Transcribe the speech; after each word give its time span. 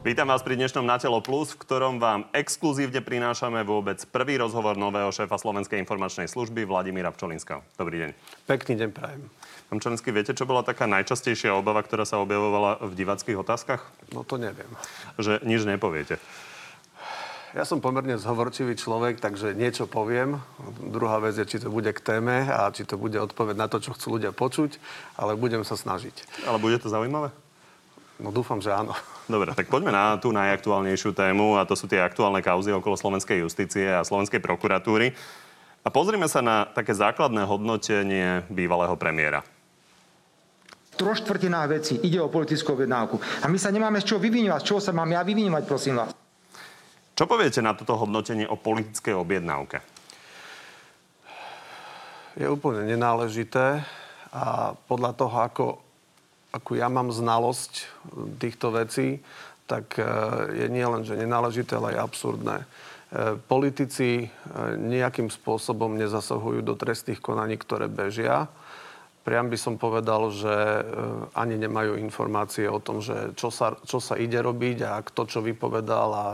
Vítam 0.00 0.32
vás 0.32 0.40
pri 0.40 0.56
dnešnom 0.56 0.88
Na 0.88 0.96
telo 0.96 1.20
plus, 1.20 1.52
v 1.52 1.60
ktorom 1.60 2.00
vám 2.00 2.24
exkluzívne 2.32 3.04
prinášame 3.04 3.60
vôbec 3.68 4.00
prvý 4.08 4.40
rozhovor 4.40 4.72
nového 4.80 5.12
šéfa 5.12 5.36
Slovenskej 5.36 5.76
informačnej 5.76 6.24
služby 6.24 6.64
Vladimíra 6.64 7.12
Pčolinského. 7.12 7.60
Dobrý 7.76 8.08
deň. 8.08 8.10
Pekný 8.48 8.80
deň 8.80 8.90
prajem. 8.96 9.28
Pán 9.68 9.76
Pčolinský, 9.76 10.08
viete, 10.08 10.32
čo 10.32 10.48
bola 10.48 10.64
taká 10.64 10.88
najčastejšia 10.88 11.52
obava, 11.52 11.84
ktorá 11.84 12.08
sa 12.08 12.16
objavovala 12.16 12.80
v 12.80 12.96
divackých 12.96 13.44
otázkach? 13.44 13.84
No 14.16 14.24
to 14.24 14.40
neviem. 14.40 14.72
Že 15.20 15.44
nič 15.44 15.68
nepoviete. 15.68 16.16
Ja 17.52 17.68
som 17.68 17.84
pomerne 17.84 18.16
zhovorčivý 18.16 18.80
človek, 18.80 19.20
takže 19.20 19.52
niečo 19.52 19.84
poviem. 19.84 20.40
Druhá 20.80 21.20
vec 21.20 21.36
je, 21.36 21.44
či 21.44 21.60
to 21.60 21.68
bude 21.68 21.92
k 21.92 22.00
téme 22.00 22.48
a 22.48 22.72
či 22.72 22.88
to 22.88 22.96
bude 22.96 23.20
odpoveď 23.20 23.52
na 23.52 23.68
to, 23.68 23.76
čo 23.84 23.92
chcú 23.92 24.16
ľudia 24.16 24.32
počuť, 24.32 24.80
ale 25.20 25.36
budem 25.36 25.60
sa 25.60 25.76
snažiť. 25.76 26.48
Ale 26.48 26.56
bude 26.56 26.80
to 26.80 26.88
zaujímavé? 26.88 27.36
No 28.20 28.28
dúfam, 28.28 28.60
že 28.60 28.68
áno. 28.68 28.92
Dobre, 29.24 29.56
tak 29.56 29.72
poďme 29.72 29.96
na 29.96 30.20
tú 30.20 30.28
najaktuálnejšiu 30.36 31.16
tému 31.16 31.56
a 31.56 31.64
to 31.64 31.72
sú 31.72 31.88
tie 31.88 32.04
aktuálne 32.04 32.44
kauzy 32.44 32.68
okolo 32.68 32.92
slovenskej 32.92 33.40
justície 33.40 33.88
a 33.88 34.04
slovenskej 34.04 34.44
prokuratúry. 34.44 35.16
A 35.80 35.88
pozrime 35.88 36.28
sa 36.28 36.44
na 36.44 36.68
také 36.68 36.92
základné 36.92 37.48
hodnotenie 37.48 38.44
bývalého 38.52 38.92
premiéra. 39.00 39.40
Troštvrtená 41.00 41.64
veci 41.64 41.96
ide 42.04 42.20
o 42.20 42.28
politickú 42.28 42.76
objednávku. 42.76 43.16
A 43.40 43.48
my 43.48 43.56
sa 43.56 43.72
nemáme 43.72 44.04
z 44.04 44.12
čoho 44.12 44.20
vyvinovať. 44.20 44.60
Z 44.60 44.68
čoho 44.68 44.80
sa 44.84 44.92
mám 44.92 45.08
ja 45.08 45.24
vyvinovať, 45.24 45.62
prosím 45.64 45.96
vás? 45.96 46.12
Čo 47.16 47.24
poviete 47.24 47.64
na 47.64 47.72
toto 47.72 47.96
hodnotenie 47.96 48.44
o 48.44 48.60
politickej 48.60 49.16
objednávke? 49.16 49.80
Je 52.36 52.44
úplne 52.44 52.84
nenáležité 52.84 53.80
a 54.28 54.76
podľa 54.76 55.16
toho, 55.16 55.36
ako 55.40 55.64
ako 56.50 56.78
ja 56.78 56.90
mám 56.90 57.14
znalosť 57.14 57.72
eh, 57.78 57.84
týchto 58.38 58.74
vecí, 58.74 59.22
tak 59.70 59.98
eh, 59.98 60.06
je 60.54 60.66
nielen, 60.66 61.06
že 61.06 61.18
nenáležité, 61.18 61.78
ale 61.78 61.94
aj 61.96 62.10
absurdné. 62.10 62.56
Eh, 62.60 63.38
politici 63.46 64.30
nejakým 64.78 65.30
spôsobom 65.30 65.94
nezasahujú 65.98 66.62
do 66.62 66.74
trestných 66.74 67.22
konaní, 67.22 67.58
ktoré 67.58 67.86
bežia. 67.86 68.50
Priam 69.20 69.52
by 69.52 69.58
som 69.60 69.76
povedal, 69.76 70.32
že 70.32 70.48
ani 71.36 71.60
nemajú 71.60 72.00
informácie 72.00 72.64
o 72.64 72.80
tom, 72.80 73.04
že 73.04 73.36
čo 73.36 73.52
sa, 73.52 73.76
čo 73.84 74.00
sa 74.00 74.16
ide 74.16 74.40
robiť 74.40 74.80
a 74.80 75.04
kto 75.04 75.28
čo 75.28 75.38
vypovedal 75.44 76.08
a 76.08 76.24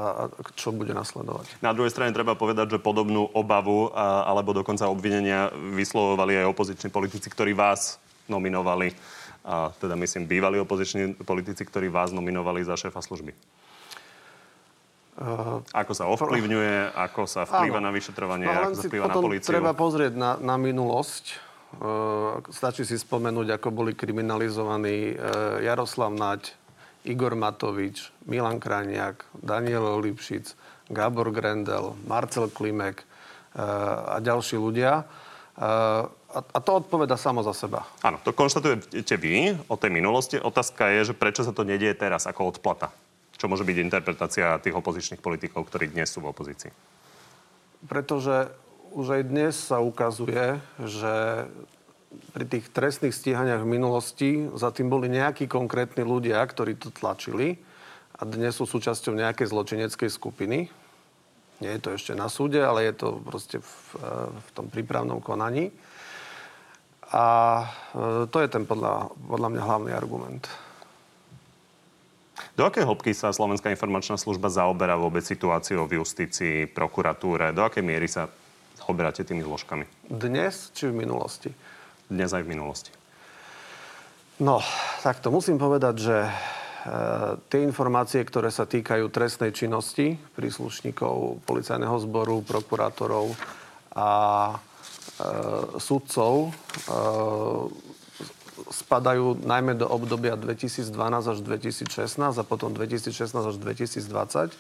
čo 0.55 0.71
bude 0.71 0.95
nasledovať. 0.95 1.59
Na 1.67 1.75
druhej 1.75 1.91
strane 1.91 2.15
treba 2.15 2.39
povedať, 2.39 2.79
že 2.79 2.87
podobnú 2.87 3.27
obavu 3.35 3.91
alebo 3.91 4.55
dokonca 4.55 4.87
obvinenia 4.87 5.51
vyslovovali 5.75 6.39
aj 6.39 6.47
opoziční 6.47 6.95
politici, 6.95 7.27
ktorí 7.27 7.59
vás 7.59 7.99
nominovali 8.31 8.95
a 9.47 9.71
teda 9.79 9.95
myslím 9.95 10.27
bývalí 10.27 10.59
opoziční 10.59 11.15
politici, 11.23 11.63
ktorí 11.63 11.87
vás 11.87 12.11
nominovali 12.11 12.67
za 12.67 12.75
šéfa 12.75 12.99
služby? 12.99 13.31
Uh, 15.17 15.65
ako 15.73 15.93
sa 15.97 16.05
ovplyvňuje, 16.13 16.93
ako 16.93 17.25
sa 17.25 17.49
vplýva 17.49 17.81
áno. 17.81 17.89
na 17.89 17.93
vyšetrovanie, 17.95 18.45
no, 18.45 18.53
ako 18.53 18.77
sa 18.77 18.85
vplýva 18.85 19.09
na 19.09 19.17
políciu? 19.17 19.49
Treba 19.49 19.73
pozrieť 19.73 20.13
na, 20.13 20.37
na 20.37 20.61
minulosť. 20.61 21.41
Uh, 21.81 22.45
stačí 22.53 22.85
si 22.85 23.01
spomenúť, 23.01 23.57
ako 23.57 23.73
boli 23.73 23.97
kriminalizovaní 23.97 25.17
uh, 25.17 25.63
Jaroslav 25.65 26.13
Naď, 26.13 26.53
Igor 27.09 27.33
Matovič, 27.33 28.13
Milan 28.29 28.61
Krajniak, 28.61 29.25
Daniel 29.41 29.89
Lipšic, 30.05 30.53
Gábor 30.93 31.33
Grendel, 31.33 31.97
Marcel 32.05 32.53
Klimek 32.53 33.01
uh, 33.57 34.19
a 34.19 34.21
ďalší 34.21 34.61
ľudia. 34.61 35.09
Uh, 35.57 36.13
a, 36.37 36.45
a 36.45 36.59
to 36.61 36.85
odpoveda 36.85 37.17
samo 37.17 37.41
za 37.41 37.57
seba. 37.57 37.89
Áno, 38.05 38.21
to 38.21 38.37
konštatujete 38.37 39.17
vy 39.17 39.57
o 39.73 39.81
tej 39.81 39.89
minulosti. 39.89 40.37
Otázka 40.37 40.93
je, 41.01 41.13
že 41.13 41.15
prečo 41.17 41.41
sa 41.41 41.57
to 41.57 41.65
nedieje 41.65 41.97
teraz 41.97 42.29
ako 42.29 42.53
odplata? 42.53 42.93
Čo 43.41 43.49
môže 43.49 43.65
byť 43.65 43.77
interpretácia 43.81 44.61
tých 44.61 44.77
opozičných 44.77 45.25
politikov, 45.25 45.65
ktorí 45.69 45.89
dnes 45.89 46.13
sú 46.13 46.21
v 46.21 46.33
opozícii? 46.33 46.73
Pretože 47.89 48.53
už 48.93 49.21
aj 49.21 49.23
dnes 49.29 49.53
sa 49.57 49.81
ukazuje, 49.81 50.61
že 50.85 51.45
pri 52.33 52.45
tých 52.49 52.73
trestných 52.73 53.13
stíhaniach 53.13 53.61
v 53.65 53.73
minulosti 53.77 54.31
za 54.57 54.73
tým 54.73 54.89
boli 54.89 55.13
nejakí 55.13 55.49
konkrétni 55.49 56.01
ľudia, 56.05 56.41
ktorí 56.41 56.81
to 56.81 56.89
tlačili 56.89 57.61
a 58.17 58.25
dnes 58.25 58.57
sú 58.57 58.65
súčasťou 58.65 59.13
nejakej 59.13 59.53
zločineckej 59.53 60.09
skupiny. 60.09 60.73
Nie 61.61 61.71
je 61.77 61.81
to 61.81 61.91
ešte 61.97 62.13
na 62.17 62.29
súde, 62.33 62.61
ale 62.61 62.89
je 62.89 62.95
to 62.97 63.21
proste 63.21 63.61
v, 63.61 63.73
v 64.33 64.49
tom 64.57 64.69
prípravnom 64.73 65.21
konaní. 65.21 65.73
A 67.15 67.25
e, 67.95 68.27
to 68.27 68.39
je 68.43 68.49
ten 68.51 68.67
podľa, 68.67 69.15
podľa 69.15 69.49
mňa 69.55 69.63
hlavný 69.63 69.93
argument. 69.95 70.43
Do 72.57 72.65
akej 72.65 72.89
hĺbky 72.89 73.13
sa 73.13 73.37
Slovenská 73.37 73.69
informačná 73.69 74.17
služba 74.17 74.49
zaoberá 74.49 74.97
vôbec 74.97 75.23
situáciou 75.23 75.85
v 75.85 76.01
justícii, 76.01 76.67
prokuratúre? 76.67 77.53
Do 77.53 77.63
akej 77.63 77.85
miery 77.85 78.09
sa 78.09 78.33
zaoberáte 78.81 79.29
tými 79.29 79.45
zložkami? 79.45 79.85
Dnes 80.09 80.73
či 80.73 80.89
v 80.89 80.97
minulosti? 81.05 81.53
Dnes 82.09 82.33
aj 82.33 82.43
v 82.43 82.51
minulosti. 82.57 82.93
No, 84.37 84.61
tak 85.01 85.25
to 85.25 85.33
musím 85.33 85.57
povedať, 85.57 85.95
že 85.97 86.17
e, 86.27 86.31
tie 87.49 87.61
informácie, 87.65 88.21
ktoré 88.21 88.53
sa 88.53 88.69
týkajú 88.69 89.09
trestnej 89.09 89.53
činnosti 89.55 90.21
príslušníkov 90.37 91.45
policajného 91.49 91.97
zboru, 92.05 92.45
prokurátorov 92.45 93.33
a 93.97 94.09
sudcov 95.81 96.49
e, 96.49 96.91
spadajú 98.67 99.45
najmä 99.45 99.77
do 99.77 99.89
obdobia 99.89 100.37
2012 100.37 100.93
až 101.33 101.39
2016 101.41 102.37
a 102.37 102.45
potom 102.45 102.73
2016 102.73 103.33
až 103.33 103.57
2020. 103.57 104.53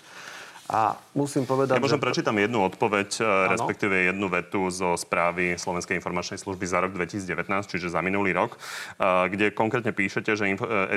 A 0.66 0.98
musím 1.14 1.46
povedať, 1.46 1.78
Ja 1.78 1.84
môžem 1.84 2.02
že... 2.02 2.06
prečítam 2.10 2.34
jednu 2.42 2.58
odpoveď, 2.66 3.22
ano. 3.22 3.46
E, 3.46 3.54
respektíve 3.54 3.94
jednu 4.10 4.26
vetu 4.26 4.66
zo 4.66 4.98
správy 4.98 5.54
Slovenskej 5.54 5.94
informačnej 5.94 6.42
služby 6.42 6.66
za 6.66 6.82
rok 6.82 6.90
2019, 6.90 7.70
čiže 7.70 7.86
za 7.86 8.02
minulý 8.02 8.34
rok, 8.34 8.58
kde 9.30 9.54
konkrétne 9.54 9.94
píšete, 9.94 10.34
že 10.34 10.44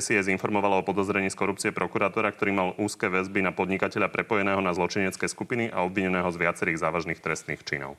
SIS 0.01 0.25
informovalo 0.25 0.81
o 0.81 0.87
podozrení 0.87 1.29
z 1.29 1.37
korupcie 1.37 1.69
prokurátora, 1.69 2.33
ktorý 2.33 2.49
mal 2.49 2.69
úzke 2.81 3.13
väzby 3.13 3.45
na 3.45 3.53
podnikateľa 3.53 4.09
prepojeného 4.09 4.57
na 4.57 4.73
zločinecké 4.73 5.29
skupiny 5.29 5.69
a 5.69 5.85
obvineného 5.85 6.33
z 6.33 6.41
viacerých 6.41 6.81
závažných 6.81 7.21
trestných 7.21 7.61
činov. 7.61 7.93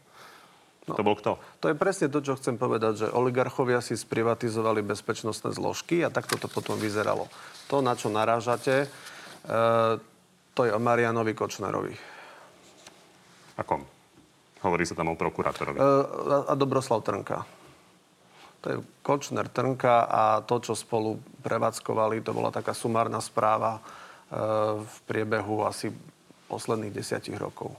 No, 0.91 0.99
to 0.99 1.07
bol 1.07 1.15
kto? 1.15 1.39
To 1.63 1.71
je 1.71 1.79
presne 1.79 2.11
to, 2.11 2.19
čo 2.19 2.35
chcem 2.35 2.59
povedať, 2.59 3.07
že 3.07 3.15
oligarchovia 3.15 3.79
si 3.79 3.95
sprivatizovali 3.95 4.83
bezpečnostné 4.83 5.55
zložky 5.55 6.03
a 6.03 6.11
takto 6.11 6.35
to 6.37 6.51
potom 6.51 6.75
vyzeralo. 6.77 7.31
To, 7.71 7.79
na 7.79 7.95
čo 7.95 8.11
narážate, 8.11 8.85
e, 8.85 8.89
to 10.53 10.61
je 10.67 10.75
o 10.75 10.81
Marianovi 10.83 11.33
Kočnerovi. 11.39 11.95
Akom? 13.55 13.87
Hovorí 14.61 14.85
sa 14.85 14.99
tam 14.99 15.15
o 15.15 15.17
prokurátorovi. 15.17 15.79
E, 15.79 15.85
a 16.51 16.53
Dobroslav 16.59 17.07
Trnka. 17.07 17.47
To 18.61 18.67
je 18.69 18.77
Kočner, 19.01 19.49
Trnka 19.49 20.05
a 20.05 20.23
to, 20.45 20.61
čo 20.61 20.77
spolu 20.77 21.17
prevádzkovali, 21.41 22.21
to 22.21 22.37
bola 22.37 22.53
taká 22.53 22.77
sumárna 22.77 23.23
správa 23.25 23.79
e, 23.79 23.83
v 24.85 24.97
priebehu 25.09 25.65
asi 25.65 25.95
posledných 26.51 26.93
desiatich 26.93 27.39
rokov. 27.39 27.73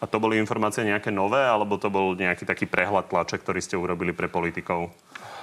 A 0.00 0.04
to 0.06 0.20
boli 0.20 0.36
informácie 0.36 0.84
nejaké 0.84 1.08
nové, 1.08 1.40
alebo 1.40 1.80
to 1.80 1.88
bol 1.88 2.14
nejaký 2.14 2.44
taký 2.44 2.66
prehľad 2.68 3.08
tlače, 3.08 3.40
ktorý 3.40 3.60
ste 3.62 3.78
urobili 3.78 4.12
pre 4.12 4.28
politikov? 4.28 4.92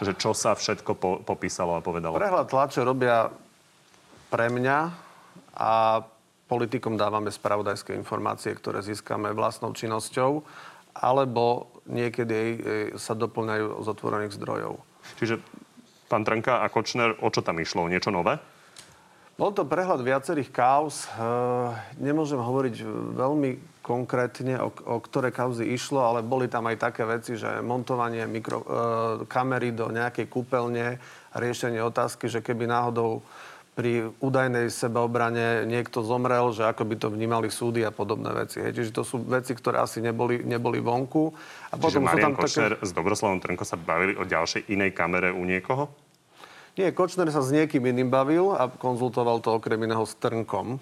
Že 0.02 0.14
čo 0.18 0.32
sa 0.34 0.58
všetko 0.58 0.92
po, 0.98 1.10
popísalo 1.22 1.78
a 1.78 1.82
povedalo? 1.82 2.18
Prehľad 2.18 2.48
tlače 2.50 2.82
robia 2.82 3.30
pre 4.32 4.48
mňa 4.48 4.78
a 5.56 6.02
politikom 6.52 7.00
dávame 7.00 7.32
spravodajské 7.32 7.96
informácie, 7.96 8.52
ktoré 8.52 8.84
získame 8.84 9.32
vlastnou 9.32 9.72
činnosťou, 9.72 10.44
alebo 10.92 11.72
niekedy 11.88 12.40
sa 13.00 13.16
doplňajú 13.16 13.80
z 13.80 13.88
otvorených 13.88 14.36
zdrojov. 14.36 14.84
Čiže 15.16 15.40
pán 16.12 16.28
Trnka 16.28 16.60
a 16.60 16.68
Kočner, 16.68 17.16
o 17.24 17.32
čo 17.32 17.40
tam 17.40 17.64
išlo? 17.64 17.88
Niečo 17.88 18.12
nové? 18.12 18.36
Bol 19.40 19.56
to 19.56 19.64
prehľad 19.64 20.04
viacerých 20.04 20.52
kauz. 20.52 21.08
E, 21.08 21.24
nemôžem 21.98 22.38
hovoriť 22.38 22.84
veľmi 23.16 23.50
konkrétne, 23.82 24.62
o, 24.62 24.70
o 24.70 24.98
ktoré 25.02 25.34
kauzy 25.34 25.66
išlo, 25.74 26.06
ale 26.06 26.22
boli 26.22 26.46
tam 26.46 26.70
aj 26.70 26.78
také 26.78 27.04
veci, 27.04 27.34
že 27.36 27.66
montovanie 27.66 28.24
mikro, 28.30 28.62
e, 28.62 28.68
kamery 29.26 29.74
do 29.74 29.90
nejakej 29.90 30.30
kúpeľne 30.30 31.02
riešenie 31.34 31.82
otázky, 31.82 32.30
že 32.30 32.46
keby 32.46 32.70
náhodou 32.70 33.26
pri 33.72 34.12
údajnej 34.20 34.68
sebaobrane 34.68 35.64
niekto 35.64 36.04
zomrel, 36.04 36.52
že 36.52 36.68
ako 36.68 36.84
by 36.86 36.96
to 37.00 37.08
vnímali 37.08 37.48
súdy 37.48 37.82
a 37.88 37.90
podobné 37.90 38.30
veci. 38.36 38.60
Hej. 38.60 38.78
Čiže 38.78 38.92
to 38.92 39.04
sú 39.08 39.24
veci, 39.24 39.56
ktoré 39.56 39.80
asi 39.80 40.04
neboli, 40.04 40.44
neboli 40.44 40.84
vonku. 40.84 41.32
A 41.72 41.80
Čiže 41.80 41.82
potom 41.82 42.04
Marian 42.04 42.36
tam 42.36 42.44
Košer 42.44 42.78
také... 42.78 42.84
s 42.84 42.92
Dobroslavom 42.92 43.40
Trnko 43.40 43.64
sa 43.64 43.80
bavili 43.80 44.20
o 44.20 44.28
ďalšej 44.28 44.68
inej 44.70 44.92
kamere 44.92 45.32
u 45.32 45.42
niekoho? 45.48 45.88
Nie, 46.76 46.92
Kočner 46.92 47.28
sa 47.32 47.44
s 47.44 47.52
niekým 47.52 47.84
iným 47.84 48.12
bavil 48.12 48.56
a 48.56 48.68
konzultoval 48.68 49.40
to 49.44 49.56
okrem 49.56 49.80
iného 49.88 50.04
s 50.04 50.16
Trnkom. 50.20 50.80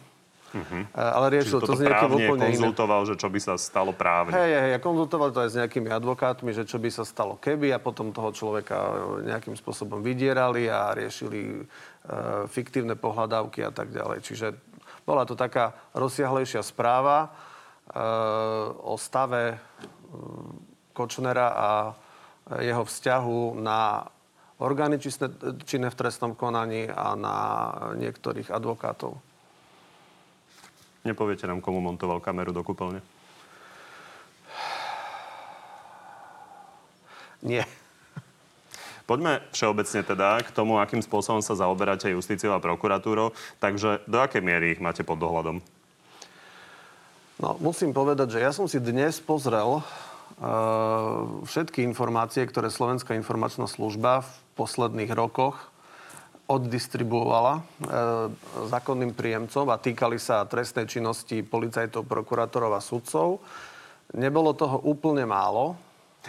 Uh-huh. 0.50 0.82
Ale 0.98 1.40
riešil 1.40 1.62
to 1.62 1.78
s 1.78 1.86
niekým 1.86 2.12
úplne 2.16 2.50
konzultoval, 2.50 3.06
že 3.06 3.16
čo 3.16 3.30
by 3.30 3.40
sa 3.40 3.54
stalo 3.56 3.94
právne. 3.94 4.34
Hej, 4.34 4.52
hej, 4.56 4.72
ja 4.76 4.80
konzultoval 4.82 5.30
to 5.30 5.46
aj 5.46 5.50
s 5.54 5.56
nejakými 5.62 5.94
advokátmi, 5.94 6.52
že 6.52 6.66
čo 6.66 6.82
by 6.82 6.90
sa 6.90 7.06
stalo 7.06 7.38
keby 7.38 7.70
a 7.74 7.78
potom 7.78 8.10
toho 8.10 8.34
človeka 8.34 8.78
nejakým 9.24 9.54
spôsobom 9.54 10.02
vydierali 10.02 10.66
a 10.68 10.98
riešili 10.98 11.62
uh, 11.62 12.50
fiktívne 12.50 12.98
pohľadávky 12.98 13.62
a 13.62 13.72
tak 13.72 13.94
ďalej. 13.94 14.26
Čiže 14.26 14.48
Bola 15.10 15.26
to 15.26 15.34
taká 15.34 15.74
rozsiahlejšia 15.98 16.62
správa 16.62 17.26
e, 17.26 17.30
o 18.86 18.94
stave 18.94 19.44
e, 19.50 19.58
Kočnera 20.94 21.50
a 21.50 21.70
jeho 22.62 22.86
vzťahu 22.86 23.58
na 23.58 24.06
orgány 24.62 25.02
činné 25.66 25.90
v 25.90 25.98
trestnom 25.98 26.38
konaní 26.38 26.86
a 26.86 27.18
na 27.18 27.38
niektorých 27.98 28.54
advokátov. 28.54 29.18
Nepoviete 31.10 31.50
nám, 31.50 31.66
komu 31.66 31.82
montoval 31.82 32.22
kameru 32.22 32.54
do 32.54 32.62
kúpeľne? 32.62 33.02
Nie. 37.42 37.66
Poďme 39.10 39.42
všeobecne 39.50 40.06
teda 40.06 40.38
k 40.46 40.54
tomu, 40.54 40.78
akým 40.78 41.02
spôsobom 41.02 41.42
sa 41.42 41.58
zaoberáte 41.58 42.14
justíciou 42.14 42.54
a 42.54 42.62
prokuratúrou. 42.62 43.34
Takže 43.58 44.06
do 44.06 44.22
akej 44.22 44.46
miery 44.46 44.78
ich 44.78 44.84
máte 44.84 45.02
pod 45.02 45.18
dohľadom? 45.18 45.58
No, 47.42 47.58
musím 47.58 47.90
povedať, 47.90 48.38
že 48.38 48.44
ja 48.46 48.54
som 48.54 48.70
si 48.70 48.78
dnes 48.78 49.18
pozrel 49.18 49.82
uh, 49.82 49.84
všetky 51.42 51.82
informácie, 51.90 52.46
ktoré 52.46 52.70
Slovenská 52.70 53.18
informačná 53.18 53.66
služba 53.66 54.22
v 54.22 54.32
posledných 54.60 55.10
rokoch 55.18 55.58
oddistribuovala 56.50 57.54
e, 57.56 57.62
zákonným 58.74 59.14
príjemcom 59.14 59.70
a 59.70 59.78
týkali 59.78 60.18
sa 60.18 60.50
trestnej 60.50 60.90
činnosti 60.90 61.46
policajtov, 61.46 62.10
prokurátorov 62.10 62.74
a 62.74 62.82
sudcov. 62.82 63.38
Nebolo 64.18 64.58
toho 64.58 64.82
úplne 64.82 65.30
málo, 65.30 65.78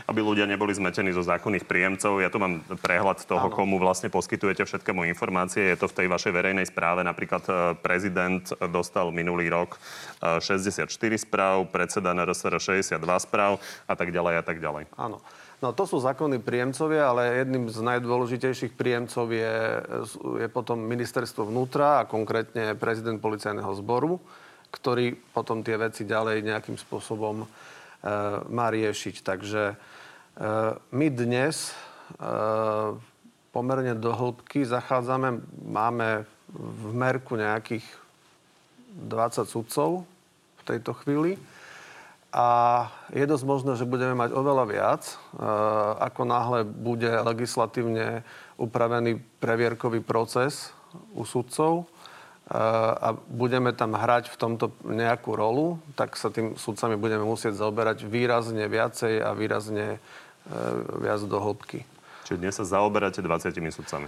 aby 0.06 0.22
ľudia 0.22 0.46
neboli 0.46 0.70
zmetení 0.70 1.11
zo 1.11 1.26
zákonných 1.26 1.67
príjemcov. 1.67 2.22
Ja 2.22 2.31
tu 2.31 2.38
mám 2.38 2.62
prehľad 2.78 3.26
toho, 3.26 3.50
ano. 3.50 3.56
komu 3.56 3.82
vlastne 3.82 4.06
poskytujete 4.06 4.62
všetkému 4.62 5.02
informácie. 5.11 5.67
Je 5.67 5.81
to 5.81 5.90
v 5.90 6.05
tej 6.05 6.06
vašej 6.06 6.31
verejnej 6.31 6.66
správe. 6.69 7.02
Napríklad 7.02 7.43
e, 7.49 7.52
prezident 7.81 8.44
dostal 8.70 9.11
minulý 9.11 9.50
rok 9.50 9.81
64 10.23 10.87
e, 10.87 11.19
správ, 11.19 11.66
predseda 11.75 12.14
NRSR 12.14 12.61
62 12.61 13.00
správ 13.25 13.58
a 13.88 13.94
tak 13.99 14.14
ďalej 14.14 14.34
a 14.38 14.43
tak 14.44 14.62
ďalej. 14.62 14.84
Áno. 14.94 15.19
No 15.60 15.76
to 15.76 15.84
sú 15.84 16.00
zákonní 16.00 16.40
príjemcovia, 16.40 17.12
ale 17.12 17.44
jedným 17.44 17.68
z 17.68 17.84
najdôležitejších 17.84 18.72
príjemcov 18.80 19.28
je, 19.28 19.52
je 20.40 20.48
potom 20.48 20.80
ministerstvo 20.80 21.52
vnútra 21.52 22.00
a 22.00 22.08
konkrétne 22.08 22.72
prezident 22.80 23.20
policajného 23.20 23.68
zboru, 23.76 24.16
ktorý 24.72 25.20
potom 25.36 25.60
tie 25.60 25.76
veci 25.76 26.08
ďalej 26.08 26.48
nejakým 26.48 26.80
spôsobom 26.80 27.44
e, 27.44 27.46
má 28.48 28.72
riešiť. 28.72 29.20
Takže 29.20 29.62
e, 29.68 29.76
my 30.96 31.06
dnes 31.12 31.68
e, 31.68 31.72
pomerne 33.52 33.92
do 34.00 34.16
hĺbky 34.16 34.64
zachádzame, 34.64 35.44
máme 35.60 36.24
v 36.56 36.88
merku 36.96 37.36
nejakých 37.36 37.84
20 38.96 39.44
sudcov 39.44 40.08
v 40.56 40.62
tejto 40.64 40.96
chvíli 41.04 41.36
a 42.30 42.46
je 43.10 43.26
dosť 43.26 43.44
možné, 43.46 43.72
že 43.74 43.90
budeme 43.90 44.14
mať 44.14 44.30
oveľa 44.30 44.64
viac, 44.70 45.02
e, 45.10 45.14
ako 45.98 46.22
náhle 46.22 46.62
bude 46.62 47.10
legislatívne 47.10 48.22
upravený 48.54 49.18
previerkový 49.42 49.98
proces 49.98 50.70
u 51.10 51.26
sudcov 51.26 51.82
e, 51.82 51.84
a 52.94 53.18
budeme 53.26 53.74
tam 53.74 53.98
hrať 53.98 54.30
v 54.30 54.36
tomto 54.38 54.70
nejakú 54.86 55.34
rolu, 55.34 55.82
tak 55.98 56.14
sa 56.14 56.30
tým 56.30 56.54
sudcami 56.54 56.94
budeme 56.94 57.26
musieť 57.26 57.58
zaoberať 57.58 58.06
výrazne 58.06 58.62
viacej 58.70 59.18
a 59.18 59.34
výrazne 59.34 59.98
e, 59.98 59.98
viac 61.02 61.26
do 61.26 61.38
hĺbky. 61.42 61.82
Čiže 62.30 62.38
dnes 62.38 62.54
sa 62.54 62.78
zaoberáte 62.78 63.18
20 63.26 63.58
sudcami? 63.74 64.06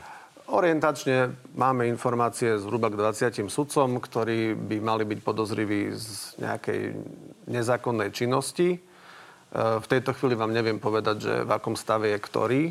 Orientačne 0.53 1.33
máme 1.57 1.89
informácie 1.89 2.61
zhruba 2.61 2.93
k 2.93 3.01
20 3.01 3.49
sudcom, 3.49 3.97
ktorí 3.97 4.53
by 4.53 4.85
mali 4.85 5.09
byť 5.09 5.19
podozriví 5.25 5.97
z 5.97 6.37
nejakej 6.45 6.93
nezákonnej 7.49 8.13
činnosti. 8.13 8.77
E, 8.77 8.79
v 9.57 9.87
tejto 9.89 10.13
chvíli 10.13 10.37
vám 10.37 10.53
neviem 10.53 10.77
povedať, 10.77 11.17
že 11.25 11.35
v 11.49 11.51
akom 11.57 11.73
stave 11.73 12.13
je 12.13 12.19
ktorý. 12.21 12.63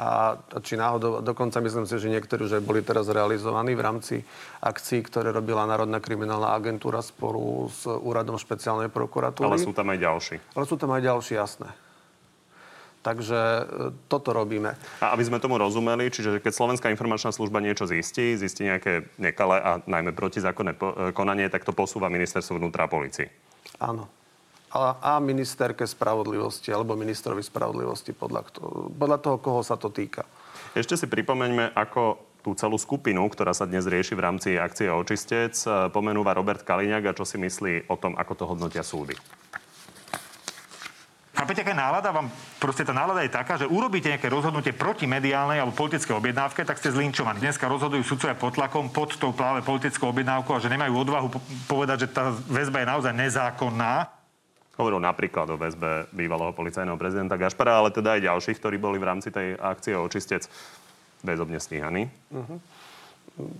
A 0.00 0.40
či 0.64 0.80
náhodou, 0.80 1.20
dokonca 1.20 1.60
myslím 1.60 1.84
si, 1.84 2.00
že 2.00 2.08
niektorí 2.08 2.48
už 2.48 2.56
aj 2.56 2.64
boli 2.64 2.80
teraz 2.80 3.04
realizovaní 3.12 3.76
v 3.76 3.84
rámci 3.84 4.16
akcií, 4.64 5.04
ktoré 5.04 5.28
robila 5.28 5.68
Národná 5.68 6.00
kriminálna 6.00 6.56
agentúra 6.56 7.04
spolu 7.04 7.68
s 7.68 7.84
Úradom 7.84 8.40
špeciálnej 8.40 8.88
prokuratúry. 8.88 9.44
Ale 9.44 9.60
sú 9.60 9.76
tam 9.76 9.92
aj 9.92 10.00
ďalší. 10.00 10.36
Ale 10.56 10.64
sú 10.64 10.80
tam 10.80 10.96
aj 10.96 11.04
ďalší, 11.04 11.36
jasné. 11.36 11.68
Takže 13.00 13.40
e, 13.40 13.62
toto 14.12 14.36
robíme. 14.36 14.76
A 15.00 15.16
aby 15.16 15.24
sme 15.24 15.40
tomu 15.40 15.56
rozumeli, 15.56 16.12
čiže 16.12 16.36
keď 16.44 16.52
Slovenská 16.52 16.92
informačná 16.92 17.32
služba 17.32 17.64
niečo 17.64 17.88
zistí, 17.88 18.36
zistí 18.36 18.68
nejaké 18.68 19.08
nekalé 19.16 19.56
a 19.56 19.70
najmä 19.88 20.12
protizákonné 20.12 20.76
e, 20.76 20.78
konanie, 21.16 21.48
tak 21.48 21.64
to 21.64 21.72
posúva 21.72 22.12
ministerstvo 22.12 22.60
vnútra 22.60 22.84
a 22.84 22.92
policii. 22.92 23.28
Áno. 23.80 24.04
A, 24.70 25.00
a 25.00 25.12
ministerke 25.18 25.88
spravodlivosti 25.88 26.70
alebo 26.70 26.94
ministrovi 26.94 27.42
spravodlivosti 27.42 28.14
podľa, 28.14 28.54
podľa 28.94 29.18
toho, 29.18 29.36
koho 29.40 29.60
sa 29.64 29.80
to 29.80 29.88
týka. 29.90 30.22
Ešte 30.76 30.94
si 30.94 31.10
pripomeňme, 31.10 31.74
ako 31.74 32.30
tú 32.40 32.52
celú 32.56 32.76
skupinu, 32.80 33.26
ktorá 33.28 33.52
sa 33.52 33.68
dnes 33.68 33.84
rieši 33.84 34.16
v 34.16 34.24
rámci 34.24 34.48
akcie 34.60 34.92
Očistec, 34.92 35.56
e, 35.64 35.88
pomenúva 35.88 36.36
Robert 36.36 36.68
Kaliňák 36.68 37.10
a 37.10 37.16
čo 37.16 37.24
si 37.24 37.40
myslí 37.40 37.88
o 37.88 37.96
tom, 37.96 38.12
ako 38.20 38.32
to 38.36 38.44
hodnotia 38.44 38.84
súdy. 38.84 39.16
Chápete, 41.40 41.64
aká 41.64 41.72
nálada 41.72 42.12
vám, 42.12 42.28
proste 42.60 42.84
tá 42.84 42.92
nálada 42.92 43.24
je 43.24 43.32
taká, 43.32 43.56
že 43.56 43.64
urobíte 43.64 44.12
nejaké 44.12 44.28
rozhodnutie 44.28 44.76
proti 44.76 45.08
mediálnej 45.08 45.56
alebo 45.56 45.72
politickej 45.72 46.20
objednávke, 46.20 46.68
tak 46.68 46.76
ste 46.76 46.92
zlinčovaní. 46.92 47.40
Dneska 47.40 47.64
rozhodujú 47.64 48.04
sudcovia 48.04 48.36
pod 48.36 48.60
tlakom, 48.60 48.92
pod 48.92 49.16
tou 49.16 49.32
práve 49.32 49.64
politickou 49.64 50.12
objednávkou 50.12 50.52
a 50.52 50.60
že 50.60 50.68
nemajú 50.68 50.92
odvahu 51.00 51.32
povedať, 51.64 52.04
že 52.04 52.08
tá 52.12 52.28
väzba 52.44 52.84
je 52.84 52.90
naozaj 52.92 53.12
nezákonná. 53.16 54.12
Hovoril 54.76 55.00
napríklad 55.00 55.48
o 55.48 55.56
väzbe 55.56 56.12
bývalého 56.12 56.52
policajného 56.52 57.00
prezidenta 57.00 57.40
Gašpara, 57.40 57.80
ale 57.80 57.88
teda 57.88 58.20
aj 58.20 58.28
ďalších, 58.28 58.60
ktorí 58.60 58.76
boli 58.76 59.00
v 59.00 59.08
rámci 59.08 59.32
tej 59.32 59.56
akcie 59.56 59.96
očistec 59.96 60.44
väzobne 61.24 61.56
stíhaní. 61.56 62.12
Uh-huh 62.36 62.60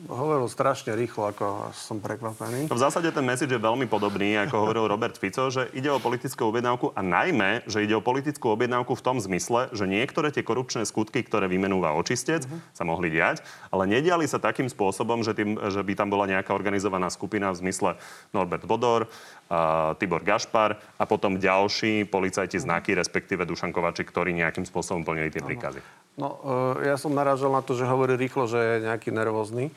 hovoril 0.09 0.47
strašne 0.51 0.93
rýchlo, 0.97 1.31
ako 1.31 1.71
som 1.77 1.99
prekvapený. 2.03 2.71
V 2.71 2.81
zásade 2.81 3.11
ten 3.13 3.25
message 3.25 3.53
je 3.53 3.61
veľmi 3.61 3.87
podobný, 3.87 4.37
ako 4.41 4.67
hovoril 4.67 4.91
Robert 4.91 5.17
Fico, 5.17 5.51
že 5.53 5.69
ide 5.77 5.91
o 5.91 6.03
politickú 6.03 6.51
objednávku 6.51 6.93
a 6.95 7.01
najmä, 7.01 7.65
že 7.69 7.85
ide 7.85 7.95
o 7.97 8.05
politickú 8.05 8.55
objednávku 8.55 8.97
v 8.97 9.05
tom 9.05 9.17
zmysle, 9.21 9.71
že 9.71 9.85
niektoré 9.85 10.35
tie 10.35 10.47
korupčné 10.47 10.89
skutky, 10.89 11.23
ktoré 11.23 11.47
vymenúva 11.47 11.95
očistec, 11.95 12.47
uh-huh. 12.47 12.61
sa 12.75 12.83
mohli 12.83 13.13
diať, 13.13 13.45
ale 13.69 13.87
nediali 13.87 14.25
sa 14.27 14.43
takým 14.43 14.67
spôsobom, 14.67 15.21
že, 15.23 15.37
tým, 15.37 15.59
že 15.71 15.81
by 15.85 15.93
tam 15.95 16.09
bola 16.09 16.27
nejaká 16.31 16.51
organizovaná 16.57 17.13
skupina 17.13 17.53
v 17.53 17.61
zmysle 17.67 18.01
Norbert 18.35 18.65
Bodor, 18.65 19.07
uh, 19.07 19.93
Tibor 20.01 20.25
Gašpar 20.25 20.81
a 20.97 21.05
potom 21.05 21.37
ďalší 21.37 22.09
policajti 22.09 22.59
znaky, 22.59 22.97
respektíve 22.97 23.45
Dušan 23.45 23.71
Kovačik, 23.71 24.09
ktorí 24.09 24.33
nejakým 24.35 24.65
spôsobom 24.65 25.05
plnili 25.07 25.29
tie 25.29 25.45
príkazy. 25.45 26.00
No, 26.19 26.39
uh, 26.43 26.83
ja 26.83 26.99
som 26.99 27.15
narážal 27.15 27.55
na 27.55 27.63
to, 27.63 27.79
že 27.79 27.87
hovorí 27.87 28.19
rýchlo, 28.19 28.51
že 28.51 28.59
je 28.59 28.87
nejaký 28.89 29.15
nervózny. 29.15 29.71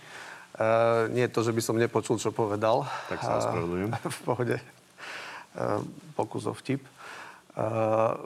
Uh, 0.53 1.09
nie 1.13 1.25
to, 1.29 1.41
že 1.41 1.53
by 1.53 1.61
som 1.61 1.77
nepočul, 1.77 2.21
čo 2.21 2.33
povedal. 2.33 2.85
Tak 3.09 3.21
sa 3.21 3.41
ospravedlňujem. 3.41 3.91
Uh, 3.93 4.09
v 4.09 4.19
pohode. 4.25 4.57
Uh, 5.53 5.81
pokus 6.17 6.49
o 6.49 6.53
vtip. 6.53 6.81
Uh, 7.53 8.17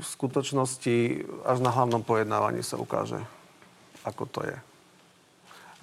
v 0.00 0.04
skutočnosti 0.04 0.96
až 1.44 1.58
na 1.64 1.72
hlavnom 1.72 2.04
pojednávaní 2.04 2.60
sa 2.60 2.76
ukáže, 2.76 3.20
ako 4.04 4.28
to 4.28 4.40
je. 4.44 4.58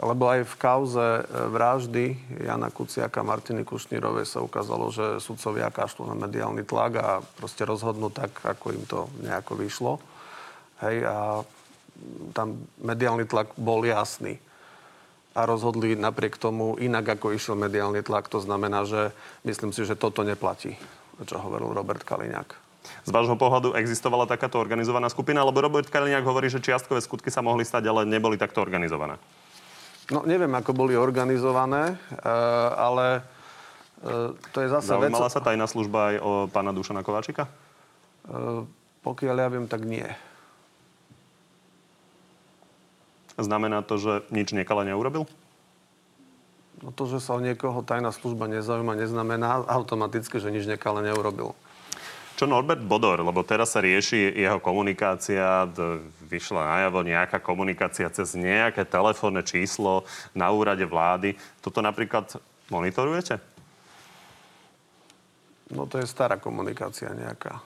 Lebo 0.02 0.26
aj 0.34 0.50
v 0.50 0.56
kauze 0.58 1.08
vraždy 1.30 2.18
Jana 2.42 2.74
Kuciaka 2.74 3.22
a 3.22 3.28
Martiny 3.28 3.62
Kušnírovej 3.62 4.26
sa 4.26 4.42
ukázalo, 4.42 4.90
že 4.90 5.22
sudcovia 5.22 5.70
kašľú 5.70 6.10
na 6.10 6.18
mediálny 6.18 6.66
tlak 6.66 6.98
a 6.98 7.22
proste 7.22 7.70
rozhodnú 7.70 8.10
tak, 8.10 8.34
ako 8.42 8.74
im 8.74 8.82
to 8.90 9.06
nejako 9.22 9.62
vyšlo. 9.62 10.02
Hej, 10.82 11.06
a 11.06 11.46
tam 12.34 12.68
mediálny 12.82 13.26
tlak 13.28 13.54
bol 13.58 13.84
jasný. 13.86 14.40
A 15.32 15.48
rozhodli 15.48 15.96
napriek 15.96 16.36
tomu 16.36 16.76
inak, 16.76 17.16
ako 17.16 17.32
išiel 17.32 17.56
mediálny 17.56 18.04
tlak. 18.04 18.28
To 18.36 18.44
znamená, 18.44 18.84
že 18.84 19.16
myslím 19.48 19.72
si, 19.72 19.88
že 19.88 19.96
toto 19.96 20.28
neplatí, 20.28 20.76
čo 21.24 21.40
hovoril 21.40 21.72
Robert 21.72 22.04
Kaliňák. 22.04 22.72
Z 23.06 23.10
vášho 23.14 23.38
pohľadu 23.38 23.78
existovala 23.78 24.26
takáto 24.28 24.58
organizovaná 24.58 25.08
skupina? 25.08 25.46
Lebo 25.46 25.62
Robert 25.62 25.88
Kaliňák 25.88 26.26
hovorí, 26.26 26.50
že 26.50 26.60
čiastkové 26.60 27.00
skutky 27.00 27.30
sa 27.32 27.46
mohli 27.46 27.64
stať, 27.64 27.88
ale 27.88 28.10
neboli 28.10 28.36
takto 28.36 28.60
organizované. 28.60 29.22
No 30.12 30.28
neviem, 30.28 30.52
ako 30.52 30.76
boli 30.76 30.98
organizované, 30.98 31.96
eh, 31.96 32.28
ale 32.76 33.24
eh, 34.04 34.36
to 34.52 34.58
je 34.60 34.68
zase 34.68 34.92
Zaujímala 34.92 35.30
vec... 35.30 35.34
sa 35.34 35.40
tajná 35.40 35.66
služba 35.70 36.00
aj 36.12 36.16
o 36.20 36.32
pána 36.52 36.76
Dušana 36.76 37.06
Kováčika? 37.06 37.48
Eh, 38.28 38.66
pokiaľ 39.06 39.36
ja 39.40 39.48
viem, 39.48 39.66
tak 39.70 39.88
nie. 39.88 40.06
Znamená 43.42 43.82
to, 43.82 43.98
že 43.98 44.14
nič 44.30 44.54
nekala 44.54 44.86
neurobil? 44.86 45.26
No 46.82 46.90
to, 46.90 47.06
že 47.06 47.22
sa 47.22 47.38
o 47.38 47.44
niekoho 47.44 47.86
tajná 47.86 48.10
služba 48.10 48.50
nezaujíma, 48.50 48.98
neznamená 48.98 49.66
automaticky, 49.70 50.42
že 50.42 50.50
nič 50.50 50.66
nekale 50.66 51.06
neurobil. 51.06 51.54
Čo 52.42 52.50
Norbert 52.50 52.82
Bodor, 52.82 53.22
lebo 53.22 53.46
teraz 53.46 53.78
sa 53.78 53.86
rieši 53.86 54.34
jeho 54.34 54.58
komunikácia, 54.58 55.70
vyšla 56.26 56.74
najavo 56.74 57.06
nejaká 57.06 57.38
komunikácia 57.38 58.10
cez 58.10 58.34
nejaké 58.34 58.82
telefónne 58.82 59.46
číslo 59.46 60.10
na 60.34 60.50
úrade 60.50 60.82
vlády. 60.82 61.38
Toto 61.62 61.86
napríklad 61.86 62.42
monitorujete? 62.74 63.38
No 65.70 65.86
to 65.86 66.02
je 66.02 66.10
stará 66.10 66.42
komunikácia 66.42 67.14
nejaká. 67.14 67.62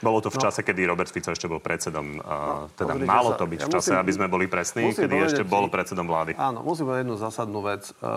Bolo 0.00 0.24
to 0.24 0.32
v 0.32 0.40
no. 0.40 0.42
čase, 0.48 0.64
kedy 0.64 0.88
Robert 0.88 1.12
Fico 1.12 1.28
ešte 1.28 1.44
bol 1.44 1.60
predsedom. 1.60 2.24
No, 2.24 2.72
teda 2.72 2.96
malo 3.04 3.36
to 3.36 3.44
byť 3.44 3.60
ja 3.60 3.66
v 3.68 3.72
čase, 3.76 3.92
musím, 3.92 4.00
aby 4.00 4.12
sme 4.16 4.26
boli 4.32 4.46
presní, 4.48 4.96
kedy 4.96 5.16
ešte 5.28 5.44
bol 5.44 5.68
predsedom 5.68 6.08
vlády. 6.08 6.40
Áno, 6.40 6.64
musím 6.64 6.88
povedať 6.88 7.04
jednu 7.04 7.16
zásadnú 7.20 7.60
vec. 7.60 7.92
E, 7.92 8.08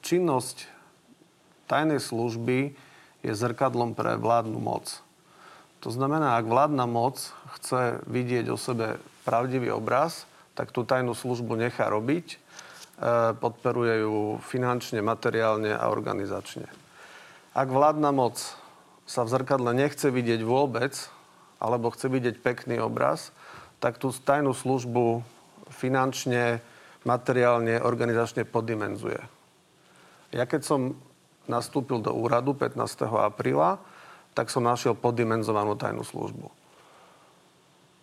činnosť 0.00 0.64
tajnej 1.68 2.00
služby 2.00 2.72
je 3.20 3.32
zrkadlom 3.36 3.92
pre 3.92 4.16
vládnu 4.16 4.56
moc. 4.56 5.04
To 5.84 5.92
znamená, 5.92 6.40
ak 6.40 6.48
vládna 6.48 6.88
moc 6.88 7.20
chce 7.60 8.00
vidieť 8.08 8.48
o 8.48 8.56
sebe 8.56 8.96
pravdivý 9.28 9.68
obraz, 9.68 10.24
tak 10.56 10.72
tú 10.72 10.82
tajnú 10.82 11.12
službu 11.12 11.60
nechá 11.60 11.92
robiť, 11.92 12.26
e, 12.34 12.36
podporuje 13.36 14.00
ju 14.00 14.16
finančne, 14.48 15.04
materiálne 15.04 15.76
a 15.76 15.92
organizačne. 15.92 16.64
Ak 17.52 17.68
vládna 17.68 18.16
moc 18.16 18.40
sa 19.04 19.28
v 19.28 19.32
zrkadle 19.36 19.76
nechce 19.76 20.08
vidieť 20.08 20.40
vôbec, 20.40 20.96
alebo 21.58 21.90
chce 21.90 22.06
vidieť 22.06 22.38
pekný 22.38 22.78
obraz, 22.78 23.34
tak 23.78 23.98
tú 23.98 24.10
tajnú 24.10 24.54
službu 24.54 25.22
finančne, 25.70 26.62
materiálne, 27.06 27.82
organizačne 27.82 28.42
poddimenzuje. 28.46 29.20
Ja 30.34 30.44
keď 30.44 30.62
som 30.66 30.80
nastúpil 31.48 32.02
do 32.04 32.12
úradu 32.12 32.52
15. 32.52 32.78
apríla, 33.08 33.80
tak 34.36 34.52
som 34.52 34.62
našiel 34.62 34.94
poddimenzovanú 34.94 35.74
tajnú 35.74 36.04
službu. 36.04 36.52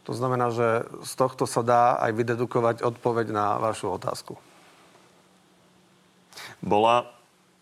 To 0.05 0.13
znamená, 0.13 0.53
že 0.53 0.85
z 1.01 1.13
tohto 1.17 1.49
sa 1.49 1.65
dá 1.65 1.97
aj 1.97 2.11
vydedukovať 2.13 2.85
odpoveď 2.85 3.33
na 3.33 3.57
vašu 3.57 3.89
otázku. 3.89 4.37
Bola 6.61 7.09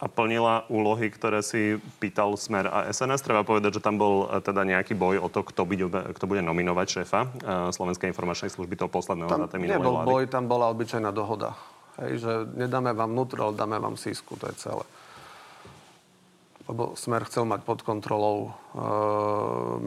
a 0.02 0.06
plnila 0.10 0.68
úlohy, 0.68 1.08
ktoré 1.08 1.40
si 1.46 1.80
pýtal 2.02 2.36
Smer 2.36 2.68
a 2.68 2.90
SNS. 2.92 3.24
Treba 3.24 3.46
povedať, 3.48 3.80
že 3.80 3.86
tam 3.86 3.96
bol 3.96 4.28
e, 4.28 4.42
teda 4.44 4.66
nejaký 4.68 4.98
boj 4.98 5.22
o 5.22 5.30
to, 5.32 5.46
kto 5.46 5.64
bude, 5.64 5.88
kto 5.88 6.26
bude 6.28 6.42
nominovať 6.44 6.88
šéfa 7.00 7.20
e, 7.24 7.28
Slovenskej 7.72 8.12
informačnej 8.12 8.52
služby 8.52 8.76
toho 8.76 8.92
posledného 8.92 9.30
tam 9.30 9.48
za 9.48 9.56
nebol 9.56 10.04
vlády. 10.04 10.08
boj, 10.10 10.24
tam 10.28 10.44
bola 10.50 10.68
obyčajná 10.74 11.14
dohoda. 11.16 11.56
Hej, 12.02 12.26
že 12.26 12.32
nedáme 12.58 12.92
vám 12.92 13.14
vnútro, 13.14 13.48
ale 13.48 13.54
dáme 13.56 13.78
vám 13.78 13.96
sísku, 13.96 14.34
to 14.36 14.50
je 14.50 14.58
celé. 14.60 14.86
Lebo 16.68 16.98
Smer 16.98 17.24
chcel 17.30 17.48
mať 17.48 17.62
pod 17.64 17.80
kontrolou 17.86 18.50
e, 18.50 18.52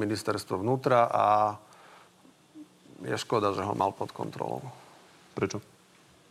ministerstvo 0.01 0.65
vnútra 0.65 1.11
a 1.13 1.27
je 3.05 3.17
škoda, 3.21 3.53
že 3.53 3.61
ho 3.61 3.77
mal 3.77 3.93
pod 3.93 4.15
kontrolou. 4.17 4.65
Prečo? 5.37 5.76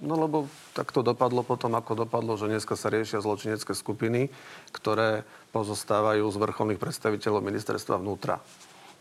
No 0.04 0.20
lebo 0.20 0.52
tak 0.76 0.92
to 0.92 1.00
dopadlo 1.00 1.40
potom, 1.40 1.72
ako 1.72 2.04
dopadlo, 2.04 2.36
že 2.36 2.52
dneska 2.52 2.76
sa 2.76 2.92
riešia 2.92 3.24
zločinecké 3.24 3.72
skupiny, 3.72 4.28
ktoré 4.76 5.24
pozostávajú 5.56 6.28
z 6.28 6.36
vrcholných 6.36 6.82
predstaviteľov 6.84 7.40
ministerstva 7.40 8.04
vnútra. 8.04 8.44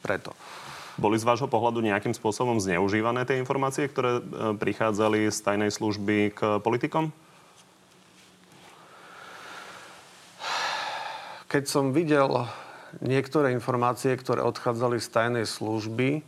Preto. 0.06 0.30
Boli 0.94 1.18
z 1.18 1.26
vášho 1.26 1.50
pohľadu 1.50 1.82
nejakým 1.82 2.14
spôsobom 2.14 2.62
zneužívané 2.62 3.26
tie 3.26 3.42
informácie, 3.42 3.90
ktoré 3.90 4.22
e, 4.22 4.54
prichádzali 4.54 5.26
z 5.26 5.38
tajnej 5.42 5.74
služby 5.74 6.30
k 6.30 6.40
politikom? 6.62 7.10
Keď 11.50 11.64
som 11.66 11.90
videl 11.90 12.46
niektoré 13.02 13.50
informácie, 13.50 14.14
ktoré 14.14 14.46
odchádzali 14.46 15.02
z 15.02 15.08
tajnej 15.10 15.46
služby, 15.50 16.08
e, 16.14 16.22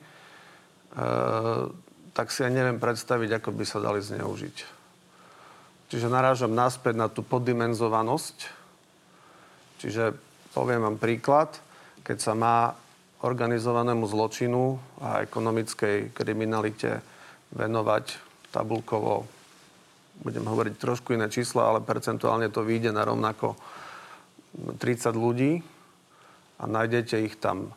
tak 2.16 2.32
si 2.32 2.40
ja 2.40 2.49
neviem 2.49 2.80
predstaviť, 2.80 3.37
ako 3.37 3.52
by 3.52 3.64
sa 3.68 3.76
dali 3.76 4.00
zneužiť. 4.00 4.56
Čiže 5.92 6.08
narážam 6.08 6.56
naspäť 6.56 6.96
na 6.96 7.12
tú 7.12 7.20
poddimenzovanosť. 7.20 8.37
Čiže 9.85 10.16
poviem 10.56 10.80
vám 10.80 10.96
príklad, 10.96 11.52
keď 12.00 12.16
sa 12.16 12.32
má 12.32 12.73
organizovanému 13.20 14.08
zločinu 14.08 14.80
a 15.04 15.20
ekonomickej 15.28 16.16
kriminalite 16.16 17.04
venovať 17.52 18.16
tabulkovo, 18.49 19.28
budem 20.25 20.49
hovoriť 20.49 20.75
trošku 20.80 21.12
iné 21.12 21.28
čísla, 21.28 21.68
ale 21.68 21.85
percentuálne 21.85 22.49
to 22.49 22.64
vyjde 22.64 22.96
na 22.96 23.04
rovnako 23.04 23.61
30 24.80 25.12
ľudí 25.12 25.61
a 26.56 26.64
nájdete 26.64 27.20
ich 27.20 27.37
tam 27.37 27.76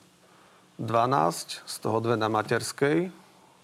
12, 0.79 1.67
z 1.67 1.75
toho 1.83 1.99
dve 1.99 2.15
na 2.15 2.31
materskej, 2.31 3.18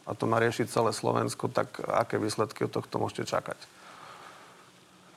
a 0.05 0.11
to 0.13 0.29
má 0.29 0.37
riešiť 0.37 0.69
celé 0.69 0.93
Slovensko, 0.93 1.49
tak 1.49 1.81
aké 1.81 2.21
výsledky 2.21 2.69
od 2.69 2.73
tohto 2.77 3.01
môžete 3.01 3.25
čakať? 3.25 3.57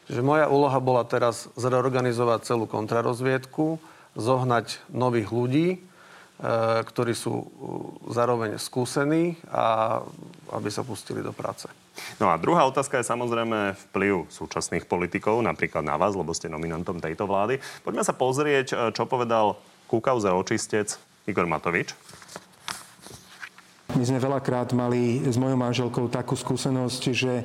Čiže 0.08 0.24
moja 0.24 0.48
úloha 0.48 0.80
bola 0.80 1.04
teraz 1.04 1.52
zreorganizovať 1.60 2.48
celú 2.48 2.64
kontrarozviedku, 2.64 3.76
zohnať 4.16 4.80
nových 4.88 5.28
ľudí, 5.28 5.68
e, 5.76 5.78
ktorí 6.80 7.12
sú 7.12 7.44
e, 7.44 7.46
zároveň 8.16 8.56
skúsení 8.56 9.36
a 9.52 10.00
aby 10.56 10.72
sa 10.72 10.80
pustili 10.80 11.20
do 11.20 11.36
práce. 11.36 11.68
No 12.16 12.32
a 12.32 12.40
druhá 12.40 12.64
otázka 12.64 13.04
je 13.04 13.10
samozrejme 13.10 13.76
vplyv 13.92 14.32
súčasných 14.32 14.88
politikov, 14.88 15.44
napríklad 15.44 15.84
na 15.84 16.00
vás, 16.00 16.16
lebo 16.16 16.32
ste 16.32 16.48
nominantom 16.48 17.04
tejto 17.04 17.28
vlády. 17.28 17.60
Poďme 17.84 18.00
sa 18.00 18.16
pozrieť, 18.16 18.66
e, 18.72 18.76
čo 18.96 19.04
povedal 19.04 19.60
Kúkauze 19.92 20.32
očistec 20.32 20.96
Igor 21.28 21.44
Matovič. 21.44 21.92
My 23.98 24.06
sme 24.06 24.22
veľakrát 24.22 24.70
mali 24.78 25.26
s 25.26 25.34
mojou 25.34 25.58
manželkou 25.58 26.06
takú 26.06 26.38
skúsenosť, 26.38 27.02
že 27.10 27.42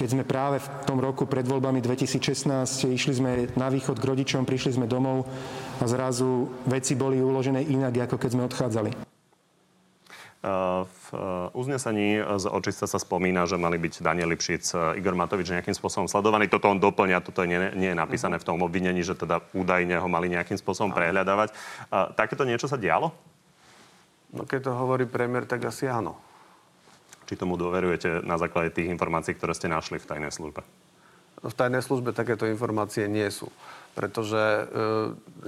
keď 0.00 0.08
sme 0.08 0.24
práve 0.24 0.56
v 0.56 0.68
tom 0.88 0.96
roku 0.96 1.28
pred 1.28 1.44
voľbami 1.44 1.84
2016 1.84 2.48
išli 2.88 3.20
sme 3.20 3.52
na 3.52 3.68
východ 3.68 4.00
k 4.00 4.08
rodičom, 4.08 4.48
prišli 4.48 4.80
sme 4.80 4.88
domov 4.88 5.28
a 5.76 5.84
zrazu 5.84 6.48
veci 6.64 6.96
boli 6.96 7.20
uložené 7.20 7.68
inak, 7.68 8.08
ako 8.08 8.16
keď 8.16 8.30
sme 8.32 8.48
odchádzali. 8.48 8.90
V 10.88 11.06
uznesení 11.52 12.16
z 12.16 12.48
očista 12.48 12.88
sa 12.88 12.96
spomína, 12.96 13.44
že 13.44 13.60
mali 13.60 13.76
byť 13.76 14.00
Daniel 14.00 14.32
Lipšic, 14.32 14.96
Igor 14.96 15.12
Matovič 15.12 15.52
nejakým 15.52 15.76
spôsobom 15.76 16.08
sledovaný. 16.08 16.48
Toto 16.48 16.72
on 16.72 16.80
doplňa, 16.80 17.20
toto 17.20 17.44
nie, 17.44 17.60
nie 17.76 17.92
je 17.92 18.00
napísané 18.00 18.40
v 18.40 18.48
tom 18.48 18.56
obvinení, 18.64 19.04
že 19.04 19.20
teda 19.20 19.44
údajne 19.52 20.00
ho 20.00 20.08
mali 20.08 20.32
nejakým 20.32 20.56
spôsobom 20.56 20.96
prehľadávať. 20.96 21.52
Takéto 22.16 22.48
niečo 22.48 22.72
sa 22.72 22.80
dialo? 22.80 23.12
No 24.30 24.46
keď 24.46 24.70
to 24.70 24.72
hovorí 24.78 25.06
premiér, 25.10 25.46
tak 25.46 25.66
asi 25.66 25.90
áno. 25.90 26.18
Či 27.26 27.38
tomu 27.38 27.54
dôverujete 27.54 28.22
na 28.26 28.38
základe 28.38 28.74
tých 28.74 28.90
informácií, 28.90 29.34
ktoré 29.34 29.54
ste 29.54 29.70
našli 29.70 29.98
v 29.98 30.08
tajnej 30.08 30.34
službe? 30.34 30.62
V 31.40 31.54
tajnej 31.56 31.80
službe 31.80 32.12
takéto 32.12 32.44
informácie 32.44 33.08
nie 33.08 33.26
sú. 33.32 33.48
Pretože 33.96 34.38
e, 34.38 34.62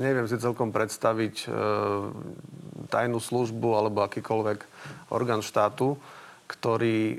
neviem 0.00 0.26
si 0.26 0.40
celkom 0.40 0.74
predstaviť 0.74 1.36
e, 1.42 1.48
tajnú 2.90 3.18
službu 3.22 3.68
alebo 3.76 4.02
akýkoľvek 4.02 4.58
orgán 5.12 5.44
štátu, 5.44 6.00
ktorý 6.48 6.98
e, 7.12 7.16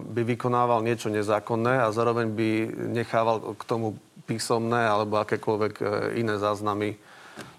by 0.00 0.22
vykonával 0.26 0.84
niečo 0.84 1.08
nezákonné 1.08 1.86
a 1.86 1.94
zároveň 1.94 2.26
by 2.30 2.50
nechával 2.92 3.56
k 3.56 3.62
tomu 3.64 3.96
písomné 4.30 4.86
alebo 4.86 5.18
akékoľvek 5.18 5.74
e, 5.80 5.84
iné 6.22 6.38
záznamy. 6.38 6.94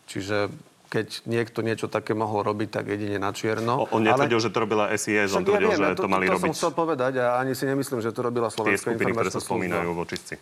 Čiže 0.08 0.48
keď 0.92 1.24
niekto 1.24 1.64
niečo 1.64 1.88
také 1.88 2.12
mohol 2.12 2.44
robiť, 2.44 2.68
tak 2.68 2.92
jedine 2.92 3.16
na 3.16 3.32
čierno. 3.32 3.88
On 3.96 4.04
netvrdil, 4.04 4.44
ale... 4.44 4.44
že 4.44 4.52
to 4.52 4.60
robila 4.60 4.92
SIS, 4.92 5.32
on 5.32 5.48
tvrdil, 5.48 5.72
ja 5.72 5.96
že 5.96 5.96
to, 5.96 6.04
to 6.04 6.12
mali 6.12 6.28
to 6.28 6.36
robiť... 6.36 6.44
To 6.44 6.48
som 6.52 6.56
chcel 6.60 6.72
povedať 6.76 7.14
a 7.24 7.40
ani 7.40 7.56
si 7.56 7.64
nemyslím, 7.64 8.04
že 8.04 8.12
to 8.12 8.20
robila 8.20 8.52
Slovenská 8.52 8.76
Tie 8.76 9.00
skupiny, 9.00 9.16
ktoré 9.16 9.32
sa 9.32 9.40
spomínajú 9.40 9.88
v 9.96 10.00
očistci. 10.04 10.36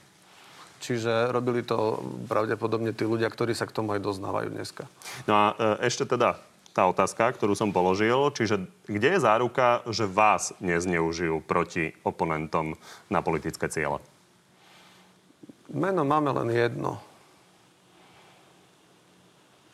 Čiže 0.81 1.29
robili 1.29 1.61
to 1.61 2.01
pravdepodobne 2.25 2.97
tí 2.97 3.05
ľudia, 3.05 3.29
ktorí 3.29 3.53
sa 3.53 3.69
k 3.69 3.75
tomu 3.77 3.93
aj 3.93 4.01
doznávajú 4.01 4.49
dneska. 4.49 4.89
No 5.29 5.33
a 5.37 5.45
e, 5.53 5.85
ešte 5.85 6.09
teda 6.09 6.41
tá 6.73 6.89
otázka, 6.89 7.29
ktorú 7.37 7.53
som 7.53 7.69
položil, 7.69 8.33
čiže 8.33 8.65
kde 8.89 9.17
je 9.17 9.19
záruka, 9.21 9.85
že 9.85 10.09
vás 10.09 10.57
nezneužijú 10.57 11.45
proti 11.45 11.93
oponentom 12.01 12.73
na 13.13 13.21
politické 13.21 13.69
ciele? 13.69 14.01
Meno 15.69 16.01
máme 16.01 16.33
len 16.41 16.49
jedno. 16.49 16.97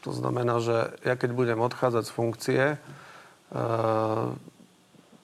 To 0.06 0.14
znamená, 0.14 0.62
že 0.62 0.94
ja 1.02 1.18
keď 1.18 1.34
budem 1.34 1.58
odchádzať 1.66 2.04
z 2.06 2.14
funkcie, 2.14 2.64
e, 2.74 2.78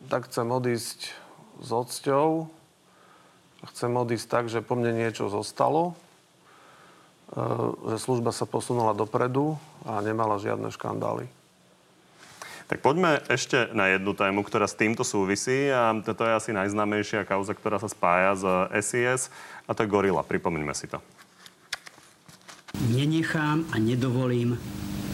tak 0.10 0.26
chcem 0.26 0.48
odísť 0.50 1.14
s 1.62 1.70
odsťou, 1.70 2.50
chcem 3.70 3.92
odísť 3.94 4.26
tak, 4.26 4.46
že 4.50 4.66
po 4.66 4.74
mne 4.74 4.98
niečo 4.98 5.30
zostalo, 5.30 5.94
e, 5.94 5.94
že 7.94 7.98
služba 8.02 8.34
sa 8.34 8.50
posunula 8.50 8.98
dopredu 8.98 9.62
a 9.86 10.02
nemala 10.02 10.42
žiadne 10.42 10.74
škandály. 10.74 11.30
Tak 12.66 12.82
poďme 12.82 13.22
ešte 13.30 13.70
na 13.78 13.94
jednu 13.94 14.18
tému, 14.18 14.42
ktorá 14.42 14.66
s 14.66 14.80
týmto 14.80 15.06
súvisí 15.06 15.70
a 15.70 15.94
toto 16.02 16.26
je 16.26 16.34
asi 16.34 16.52
najznámejšia 16.58 17.30
kauza, 17.30 17.54
ktorá 17.54 17.78
sa 17.78 17.92
spája 17.92 18.34
s 18.34 18.44
SIS 18.82 19.22
a 19.70 19.78
to 19.78 19.86
je 19.86 19.92
Gorila. 19.92 20.26
Pripomeňme 20.26 20.74
si 20.74 20.90
to 20.90 20.98
nenechám 22.92 23.72
a 23.72 23.80
nedovolím 23.80 24.60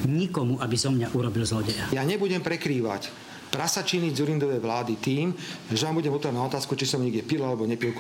nikomu, 0.10 0.58
aby 0.58 0.76
zo 0.76 0.90
mňa 0.90 1.14
urobil 1.14 1.46
zlodeja. 1.46 1.88
Ja 1.94 2.02
nebudem 2.02 2.42
prekrývať 2.42 3.14
prasačiny 3.54 4.12
Zurindovej 4.12 4.60
vlády 4.60 4.98
tým, 5.00 5.32
že 5.70 5.86
vám 5.86 6.02
budem 6.02 6.12
odpovedať 6.12 6.36
na 6.36 6.46
otázku, 6.50 6.74
či 6.76 6.90
som 6.90 7.00
niekde 7.00 7.24
pil 7.24 7.46
alebo 7.46 7.64
nepil. 7.70 7.94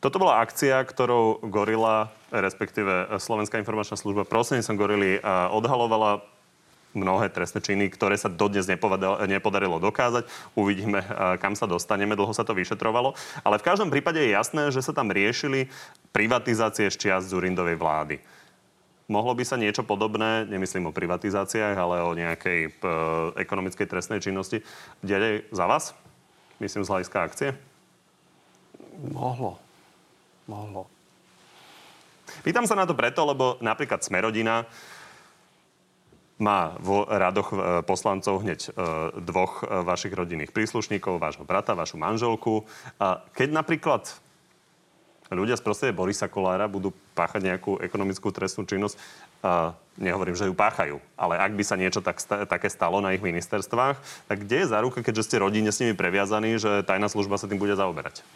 Toto 0.00 0.16
bola 0.16 0.40
akcia, 0.40 0.80
ktorou 0.80 1.44
Gorila 1.52 2.08
respektíve 2.30 3.18
Slovenská 3.18 3.58
informačná 3.58 3.98
služba 3.98 4.22
som 4.62 4.78
Gorily 4.78 5.18
odhalovala 5.50 6.22
mnohé 6.92 7.30
trestné 7.30 7.62
činy, 7.62 7.86
ktoré 7.90 8.18
sa 8.18 8.26
dodnes 8.26 8.66
nepodarilo 9.26 9.78
dokázať. 9.78 10.26
Uvidíme, 10.58 11.02
kam 11.38 11.54
sa 11.54 11.70
dostaneme. 11.70 12.18
Dlho 12.18 12.34
sa 12.34 12.42
to 12.42 12.56
vyšetrovalo. 12.56 13.14
Ale 13.46 13.62
v 13.62 13.66
každom 13.66 13.88
prípade 13.94 14.18
je 14.18 14.34
jasné, 14.34 14.74
že 14.74 14.82
sa 14.82 14.90
tam 14.90 15.10
riešili 15.10 15.70
privatizácie 16.10 16.90
z 16.90 16.96
čiast 16.98 17.30
Zurindovej 17.30 17.78
vlády. 17.78 18.16
Mohlo 19.10 19.34
by 19.34 19.42
sa 19.42 19.58
niečo 19.58 19.82
podobné, 19.82 20.46
nemyslím 20.46 20.86
o 20.86 20.94
privatizáciách, 20.94 21.74
ale 21.74 21.98
o 21.98 22.14
nejakej 22.14 22.78
p- 22.78 22.86
e, 22.86 23.42
ekonomickej 23.42 23.90
trestnej 23.90 24.22
činnosti, 24.22 24.62
diať 25.02 25.50
za 25.50 25.66
vás? 25.66 25.98
Myslím 26.62 26.86
z 26.86 26.90
hľadiska 26.94 27.18
akcie? 27.18 27.48
Mohlo. 29.10 29.58
Mohlo. 30.46 30.86
Pýtam 32.46 32.70
sa 32.70 32.78
na 32.78 32.86
to 32.86 32.94
preto, 32.94 33.26
lebo 33.26 33.58
napríklad 33.58 33.98
Smerodina 34.06 34.62
má 36.40 36.74
vo 36.80 37.04
radoch 37.04 37.52
e, 37.52 37.56
poslancov 37.84 38.40
hneď 38.40 38.60
e, 38.66 38.70
dvoch 39.20 39.62
vašich 39.62 40.16
rodinných 40.16 40.50
príslušníkov, 40.50 41.20
vášho 41.20 41.44
brata, 41.44 41.76
vašu 41.76 42.00
manželku. 42.00 42.64
Keď 43.36 43.48
napríklad 43.52 44.08
ľudia 45.36 45.54
z 45.54 45.62
prostredia 45.62 45.94
Borisa 45.94 46.26
Kolára 46.26 46.66
budú 46.66 46.90
páchať 47.14 47.46
nejakú 47.46 47.78
ekonomickú 47.78 48.34
trestnú 48.34 48.66
činnosť, 48.66 48.98
uh, 48.98 49.70
nehovorím, 49.94 50.34
že 50.34 50.50
ju 50.50 50.54
páchajú, 50.56 50.96
ale 51.14 51.38
ak 51.38 51.54
by 51.54 51.62
sa 51.62 51.78
niečo 51.78 52.02
tak, 52.02 52.18
také 52.24 52.66
stalo 52.66 52.98
na 52.98 53.14
ich 53.14 53.22
ministerstvách, 53.22 54.26
tak 54.26 54.36
kde 54.42 54.66
je 54.66 54.70
záruka, 54.70 55.06
keďže 55.06 55.30
ste 55.30 55.42
rodine 55.42 55.70
s 55.70 55.78
nimi 55.78 55.94
previazaní, 55.94 56.58
že 56.58 56.82
tajná 56.82 57.06
služba 57.06 57.38
sa 57.38 57.46
tým 57.46 57.62
bude 57.62 57.78
zaoberať? 57.78 58.26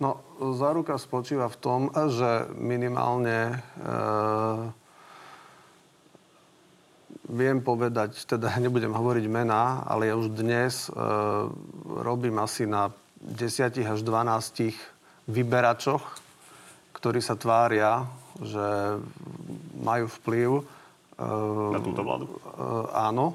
No, 0.00 0.24
záruka 0.56 0.96
spočíva 0.96 1.52
v 1.52 1.60
tom, 1.60 1.80
že 1.92 2.48
minimálne 2.56 3.60
e, 3.76 3.92
viem 7.30 7.62
povedať, 7.62 8.26
teda 8.26 8.50
nebudem 8.64 8.90
hovoriť 8.90 9.24
mená, 9.30 9.86
ale 9.86 10.10
ja 10.10 10.18
už 10.18 10.34
dnes 10.34 10.86
e, 10.86 10.94
robím 12.02 12.42
asi 12.42 12.66
na 12.66 12.90
10 13.22 13.78
až 13.86 14.00
12 14.02 14.74
vyberačoch 15.30 16.30
ktorí 17.00 17.24
sa 17.24 17.32
tvária, 17.32 18.04
že 18.44 19.00
majú 19.80 20.04
vplyv. 20.20 20.48
Na 21.72 21.80
túto 21.80 22.04
vládu? 22.04 22.28
Eh, 22.28 22.84
áno. 22.92 23.32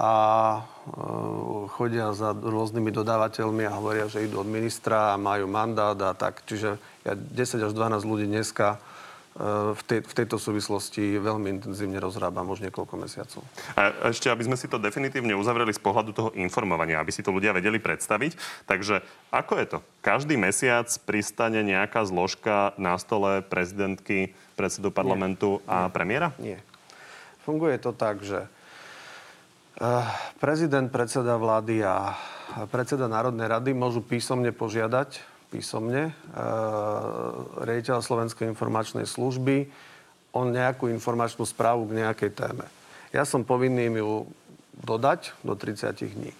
A 0.00 0.12
eh, 0.56 1.68
chodia 1.76 2.16
za 2.16 2.32
rôznymi 2.32 2.88
dodávateľmi 2.88 3.68
a 3.68 3.76
hovoria, 3.76 4.08
že 4.08 4.24
idú 4.24 4.40
od 4.40 4.48
ministra 4.48 5.12
a 5.12 5.20
majú 5.20 5.44
mandát 5.52 6.00
a 6.00 6.16
tak. 6.16 6.40
Čiže 6.48 6.80
ja 7.04 7.12
10 7.12 7.60
až 7.60 7.72
12 7.76 8.08
ľudí 8.08 8.24
dneska 8.24 8.80
v, 9.38 9.82
tej, 9.86 10.00
v 10.02 10.12
tejto 10.12 10.42
súvislosti 10.42 11.14
veľmi 11.22 11.62
intenzívne 11.62 12.02
rozrábam 12.02 12.50
už 12.50 12.66
niekoľko 12.66 12.94
mesiacov. 12.98 13.46
A 13.78 14.10
ešte, 14.10 14.26
aby 14.26 14.42
sme 14.42 14.58
si 14.58 14.66
to 14.66 14.82
definitívne 14.82 15.38
uzavreli 15.38 15.70
z 15.70 15.78
pohľadu 15.78 16.10
toho 16.10 16.30
informovania, 16.34 16.98
aby 16.98 17.14
si 17.14 17.22
to 17.22 17.30
ľudia 17.30 17.54
vedeli 17.54 17.78
predstaviť. 17.78 18.34
Takže 18.66 19.06
ako 19.30 19.52
je 19.62 19.66
to? 19.70 19.78
Každý 20.02 20.34
mesiac 20.34 20.90
pristane 21.06 21.62
nejaká 21.62 22.02
zložka 22.10 22.74
na 22.74 22.98
stole 22.98 23.40
prezidentky, 23.46 24.34
predsedu 24.58 24.90
parlamentu 24.90 25.62
Nie. 25.62 25.70
a 25.70 25.76
premiéra? 25.94 26.34
Nie. 26.42 26.58
Funguje 27.46 27.78
to 27.78 27.94
tak, 27.94 28.26
že 28.26 28.44
eh, 28.44 30.04
prezident, 30.42 30.90
predseda 30.90 31.38
vlády 31.38 31.86
a 31.86 32.18
predseda 32.66 33.06
Národnej 33.06 33.46
rady 33.46 33.70
môžu 33.78 34.02
písomne 34.02 34.50
požiadať 34.50 35.39
písomne 35.50 36.14
riaditeľa 37.60 38.06
Slovenskej 38.06 38.46
informačnej 38.46 39.04
služby 39.04 39.66
o 40.30 40.46
nejakú 40.46 40.86
informačnú 40.86 41.42
správu 41.42 41.90
k 41.90 42.06
nejakej 42.06 42.30
téme. 42.38 42.66
Ja 43.10 43.26
som 43.26 43.42
povinný 43.42 43.90
ju 43.90 44.30
dodať 44.86 45.34
do 45.42 45.58
30 45.58 45.90
dní. 46.14 46.32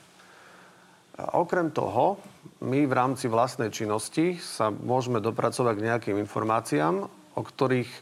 A 1.20 1.36
okrem 1.36 1.68
toho, 1.68 2.16
my 2.64 2.88
v 2.88 2.96
rámci 2.96 3.28
vlastnej 3.28 3.68
činnosti 3.68 4.40
sa 4.40 4.72
môžeme 4.72 5.20
dopracovať 5.20 5.74
k 5.76 5.86
nejakým 5.92 6.16
informáciám, 6.16 7.04
o 7.36 7.42
ktorých 7.44 7.90
e, 7.90 8.00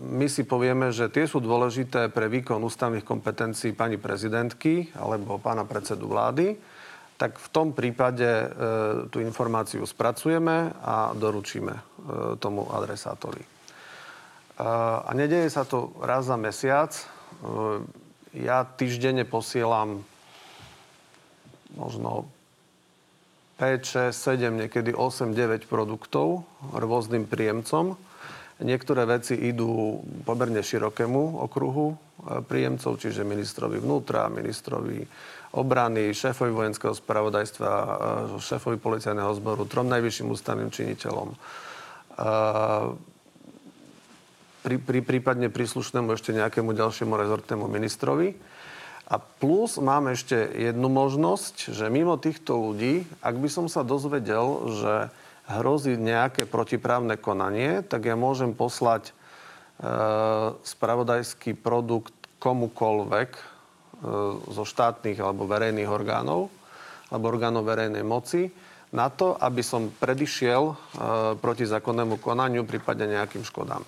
my 0.00 0.26
si 0.30 0.48
povieme, 0.48 0.88
že 0.96 1.12
tie 1.12 1.28
sú 1.28 1.44
dôležité 1.44 2.08
pre 2.08 2.32
výkon 2.32 2.64
ústavných 2.64 3.04
kompetencií 3.04 3.76
pani 3.76 4.00
prezidentky 4.00 4.88
alebo 4.96 5.36
pána 5.36 5.68
predsedu 5.68 6.08
vlády 6.08 6.56
tak 7.20 7.36
v 7.36 7.48
tom 7.52 7.76
prípade 7.76 8.24
e, 8.24 8.46
tú 9.12 9.20
informáciu 9.20 9.84
spracujeme 9.84 10.72
a 10.80 11.12
doručíme 11.12 11.74
e, 11.76 11.82
tomu 12.40 12.64
adresátovi. 12.64 13.44
E, 13.44 13.48
a 15.04 15.10
nedeje 15.12 15.52
sa 15.52 15.68
to 15.68 15.92
raz 16.00 16.32
za 16.32 16.40
mesiac. 16.40 16.96
E, 16.96 17.04
ja 18.40 18.64
týždenne 18.64 19.28
posielam 19.28 20.00
možno 21.76 22.24
5, 23.60 24.16
6, 24.16 24.16
7, 24.16 24.64
niekedy 24.64 24.96
8, 24.96 25.36
9 25.36 25.68
produktov 25.68 26.48
rôznym 26.72 27.28
príjemcom. 27.28 28.00
Niektoré 28.64 29.04
veci 29.04 29.36
idú 29.36 30.00
pomerne 30.24 30.64
širokému 30.64 31.44
okruhu 31.44 31.92
e, 31.92 31.96
príjemcov, 32.40 32.96
čiže 32.96 33.28
ministrovi 33.28 33.76
vnútra, 33.76 34.32
ministrovi 34.32 35.04
obrany, 35.50 36.14
šéfovi 36.14 36.54
vojenského 36.54 36.94
spravodajstva, 36.94 37.70
e, 37.70 37.88
šéfovi 38.38 38.78
policajného 38.78 39.32
zboru, 39.34 39.66
trom 39.66 39.90
najvyšším 39.90 40.30
ústavným 40.30 40.70
činiteľom. 40.70 41.28
E, 41.34 41.36
pri, 44.60 44.76
pri, 44.76 45.00
prípadne 45.02 45.48
príslušnému 45.48 46.14
ešte 46.14 46.36
nejakému 46.36 46.70
ďalšiemu 46.76 47.16
rezortnému 47.16 47.66
ministrovi. 47.66 48.36
A 49.10 49.18
plus 49.18 49.74
mám 49.82 50.06
ešte 50.06 50.38
jednu 50.54 50.86
možnosť, 50.86 51.74
že 51.74 51.90
mimo 51.90 52.14
týchto 52.14 52.54
ľudí, 52.54 53.02
ak 53.18 53.34
by 53.42 53.48
som 53.50 53.66
sa 53.66 53.82
dozvedel, 53.82 54.70
že 54.70 54.94
hrozí 55.50 55.98
nejaké 55.98 56.46
protiprávne 56.46 57.18
konanie, 57.18 57.82
tak 57.82 58.06
ja 58.06 58.14
môžem 58.14 58.54
poslať 58.54 59.10
e, 59.10 59.12
spravodajský 60.62 61.58
produkt 61.58 62.14
komukolvek, 62.38 63.49
zo 64.48 64.64
štátnych 64.64 65.20
alebo 65.20 65.44
verejných 65.44 65.88
orgánov 65.88 66.48
alebo 67.10 67.24
orgánov 67.28 67.66
verejnej 67.66 68.06
moci 68.06 68.48
na 68.90 69.06
to, 69.10 69.38
aby 69.38 69.62
som 69.62 69.90
predišiel 69.90 70.62
e, 70.66 70.74
proti 71.38 71.62
zákonnému 71.62 72.18
konaniu, 72.18 72.66
prípadne 72.66 73.18
nejakým 73.18 73.46
škodám. 73.46 73.82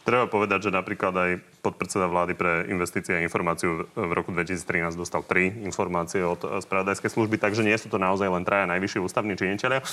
Treba 0.00 0.24
povedať, 0.24 0.66
že 0.66 0.70
napríklad 0.72 1.12
aj 1.12 1.30
podpredseda 1.60 2.08
vlády 2.08 2.32
pre 2.32 2.64
investície 2.72 3.12
a 3.12 3.20
informáciu 3.20 3.84
v 3.92 4.12
roku 4.16 4.32
2013 4.32 4.96
dostal 4.96 5.20
tri 5.20 5.52
informácie 5.60 6.24
od 6.24 6.40
spravodajskej 6.40 7.12
služby, 7.12 7.36
takže 7.36 7.60
nie 7.60 7.76
sú 7.76 7.92
to 7.92 8.00
naozaj 8.00 8.24
len 8.32 8.40
traja 8.40 8.64
najvyšší 8.64 8.96
ústavní 8.96 9.36
činiteľia. 9.36 9.84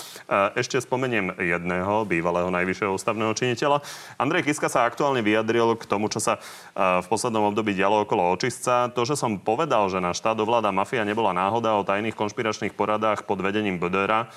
Ešte 0.55 0.79
spomeniem 0.79 1.35
jedného 1.35 2.07
bývalého 2.07 2.47
najvyššieho 2.47 2.95
ústavného 2.95 3.35
činiteľa. 3.35 3.83
Andrej 4.15 4.47
Kiska 4.47 4.71
sa 4.71 4.87
aktuálne 4.87 5.19
vyjadril 5.19 5.75
k 5.75 5.83
tomu, 5.83 6.07
čo 6.07 6.23
sa 6.23 6.39
v 6.73 7.07
poslednom 7.11 7.51
období 7.51 7.75
dialo 7.75 8.07
okolo 8.07 8.31
očistca. 8.31 8.87
To, 8.95 9.03
že 9.03 9.19
som 9.19 9.35
povedal, 9.35 9.91
že 9.91 9.99
na 9.99 10.15
štát 10.15 10.39
ovláda 10.39 10.71
mafia 10.71 11.03
nebola 11.03 11.35
náhoda 11.35 11.75
o 11.75 11.83
tajných 11.83 12.15
konšpiračných 12.15 12.71
poradách 12.71 13.27
pod 13.27 13.43
vedením 13.43 13.75
Bödera, 13.75 14.31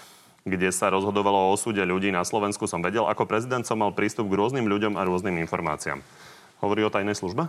kde 0.44 0.72
sa 0.72 0.88
rozhodovalo 0.88 1.50
o 1.50 1.52
osude 1.52 1.82
ľudí 1.84 2.08
na 2.08 2.24
Slovensku, 2.24 2.64
som 2.64 2.80
vedel, 2.80 3.04
ako 3.04 3.28
prezident 3.28 3.64
som 3.64 3.80
mal 3.80 3.92
prístup 3.92 4.32
k 4.32 4.38
rôznym 4.40 4.64
ľuďom 4.64 4.96
a 4.96 5.04
rôznym 5.04 5.36
informáciám. 5.44 6.00
Hovorí 6.64 6.84
o 6.84 6.92
tajnej 6.92 7.16
službe? 7.16 7.48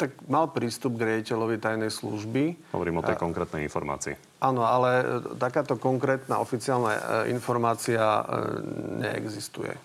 Tak 0.00 0.24
mal 0.24 0.48
prístup 0.48 0.96
k 0.96 1.12
riaditeľovi 1.12 1.60
tajnej 1.60 1.92
služby. 1.92 2.72
Hovorím 2.72 3.00
o 3.00 3.04
tej 3.04 3.20
konkrétnej 3.20 3.68
informácii. 3.68 4.16
Áno, 4.40 4.64
ale 4.64 4.90
e, 5.04 5.04
takáto 5.36 5.76
konkrétna 5.76 6.40
oficiálna 6.40 6.92
e, 6.96 7.00
informácia 7.36 8.00
e, 8.00 8.22
neexistuje. 9.04 9.76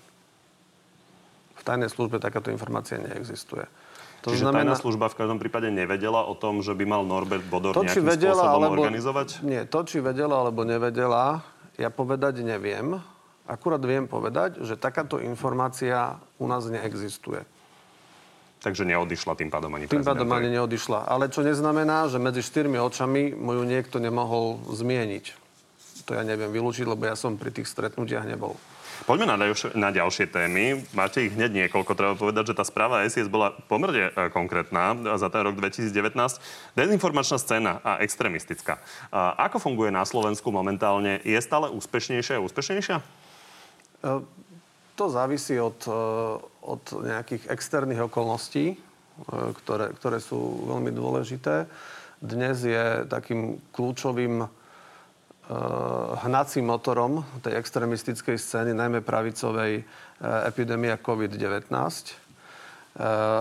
V 1.60 1.62
tajnej 1.68 1.92
službe 1.92 2.24
takáto 2.24 2.48
informácia 2.48 2.96
neexistuje. 2.96 3.68
To 4.24 4.32
Čiže 4.32 4.48
znamená... 4.48 4.72
tajná 4.72 4.76
služba 4.80 5.06
v 5.12 5.16
každom 5.20 5.36
prípade 5.36 5.68
nevedela 5.68 6.24
o 6.24 6.32
tom, 6.32 6.64
že 6.64 6.72
by 6.72 6.88
mal 6.88 7.04
Norbert 7.04 7.44
Bodor 7.44 7.76
to, 7.76 7.84
nejakým 7.84 8.08
vedela, 8.08 8.40
spôsobom 8.40 8.64
alebo... 8.72 8.82
organizovať? 8.88 9.28
Nie, 9.44 9.68
to, 9.68 9.84
či 9.84 10.00
vedela 10.00 10.40
alebo 10.40 10.64
nevedela, 10.64 11.44
ja 11.76 11.92
povedať 11.92 12.40
neviem. 12.40 13.04
Akurát 13.44 13.84
viem 13.84 14.08
povedať, 14.08 14.64
že 14.64 14.80
takáto 14.80 15.20
informácia 15.20 16.16
u 16.40 16.48
nás 16.48 16.64
neexistuje. 16.72 17.44
Takže 18.64 18.88
neodišla 18.88 19.36
tým 19.36 19.52
pádom 19.52 19.76
ani 19.76 19.92
Tým 19.92 20.08
pádom 20.08 20.32
ani 20.32 20.56
neodišla. 20.56 21.04
Ale 21.04 21.28
čo 21.28 21.44
neznamená, 21.44 22.08
že 22.08 22.16
medzi 22.16 22.40
štyrmi 22.40 22.80
očami 22.80 23.36
mu 23.36 23.60
ju 23.60 23.68
niekto 23.68 24.00
nemohol 24.00 24.64
zmieniť. 24.72 25.26
To 26.08 26.16
ja 26.16 26.24
neviem 26.24 26.48
vylúčiť, 26.48 26.88
lebo 26.88 27.04
ja 27.04 27.20
som 27.20 27.36
pri 27.36 27.52
tých 27.52 27.68
stretnutiach 27.68 28.24
nebol. 28.24 28.56
Poďme 29.04 29.28
na, 29.28 29.36
ďalšie, 29.36 29.76
na 29.76 29.92
ďalšie 29.92 30.32
témy. 30.32 30.80
Máte 30.96 31.28
ich 31.28 31.36
hneď 31.36 31.68
niekoľko. 31.68 31.92
Treba 31.92 32.16
povedať, 32.16 32.56
že 32.56 32.58
tá 32.58 32.64
správa 32.64 33.04
SIS 33.04 33.28
bola 33.28 33.52
pomerne 33.68 34.16
e, 34.16 34.32
konkrétna 34.32 34.96
za 35.20 35.28
ten 35.28 35.44
rok 35.44 35.60
2019. 35.60 36.16
Dezinformačná 36.72 37.36
scéna 37.36 37.84
a 37.84 38.00
extremistická. 38.00 38.80
Ako 39.12 39.60
funguje 39.60 39.92
na 39.92 40.08
Slovensku 40.08 40.56
momentálne? 40.56 41.20
Je 41.28 41.36
stále 41.44 41.68
úspešnejšia 41.76 42.40
a 42.40 42.44
úspešnejšia? 42.48 42.98
To 44.96 45.06
závisí 45.12 45.60
od, 45.60 45.84
od 46.64 46.84
nejakých 47.04 47.52
externých 47.52 48.08
okolností, 48.08 48.80
ktoré, 49.64 49.92
ktoré 50.00 50.18
sú 50.24 50.64
veľmi 50.72 50.96
dôležité. 50.96 51.68
Dnes 52.24 52.64
je 52.64 53.04
takým 53.12 53.60
kľúčovým 53.76 54.48
hnacím 56.24 56.72
motorom 56.72 57.28
tej 57.44 57.60
extremistickej 57.60 58.40
scény, 58.40 58.72
najmä 58.72 59.04
pravicovej 59.04 59.84
epidémia 60.48 60.96
COVID-19 60.96 61.68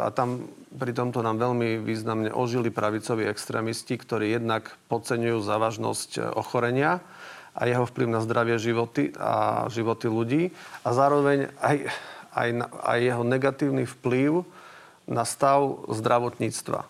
a 0.03 0.09
tam 0.17 0.49
pri 0.73 0.97
tomto 0.97 1.21
nám 1.21 1.37
veľmi 1.37 1.85
významne 1.85 2.33
ožili 2.33 2.73
pravicoví 2.73 3.29
extrémisti, 3.29 4.01
ktorí 4.01 4.33
jednak 4.33 4.73
podceňujú 4.89 5.39
závažnosť 5.45 6.33
ochorenia 6.33 7.05
a 7.53 7.69
jeho 7.69 7.85
vplyv 7.85 8.09
na 8.09 8.25
zdravie 8.25 8.57
životy 8.57 9.13
a 9.21 9.69
životy 9.69 10.09
ľudí 10.09 10.43
a 10.83 10.89
zároveň 10.97 11.53
aj, 11.61 11.77
aj, 12.33 12.49
aj 12.65 12.99
jeho 12.99 13.25
negatívny 13.29 13.85
vplyv 13.85 14.49
na 15.05 15.29
stav 15.29 15.85
zdravotníctva. 15.93 16.89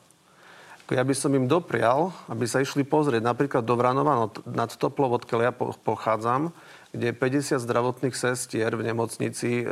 Ja 0.92 1.08
by 1.08 1.14
som 1.16 1.32
im 1.32 1.48
doprial, 1.48 2.12
aby 2.28 2.44
sa 2.44 2.60
išli 2.60 2.84
pozrieť 2.84 3.24
napríklad 3.24 3.64
do 3.64 3.74
Vranova 3.80 4.28
nad 4.44 4.70
Toplov, 4.76 5.24
odkiaľ 5.24 5.40
ja 5.40 5.52
pochádzam, 5.56 6.52
kde 6.92 7.10
je 7.10 7.14
50 7.16 7.56
zdravotných 7.64 8.12
sestier 8.12 8.68
v 8.76 8.92
nemocnici 8.92 9.64
e, 9.64 9.66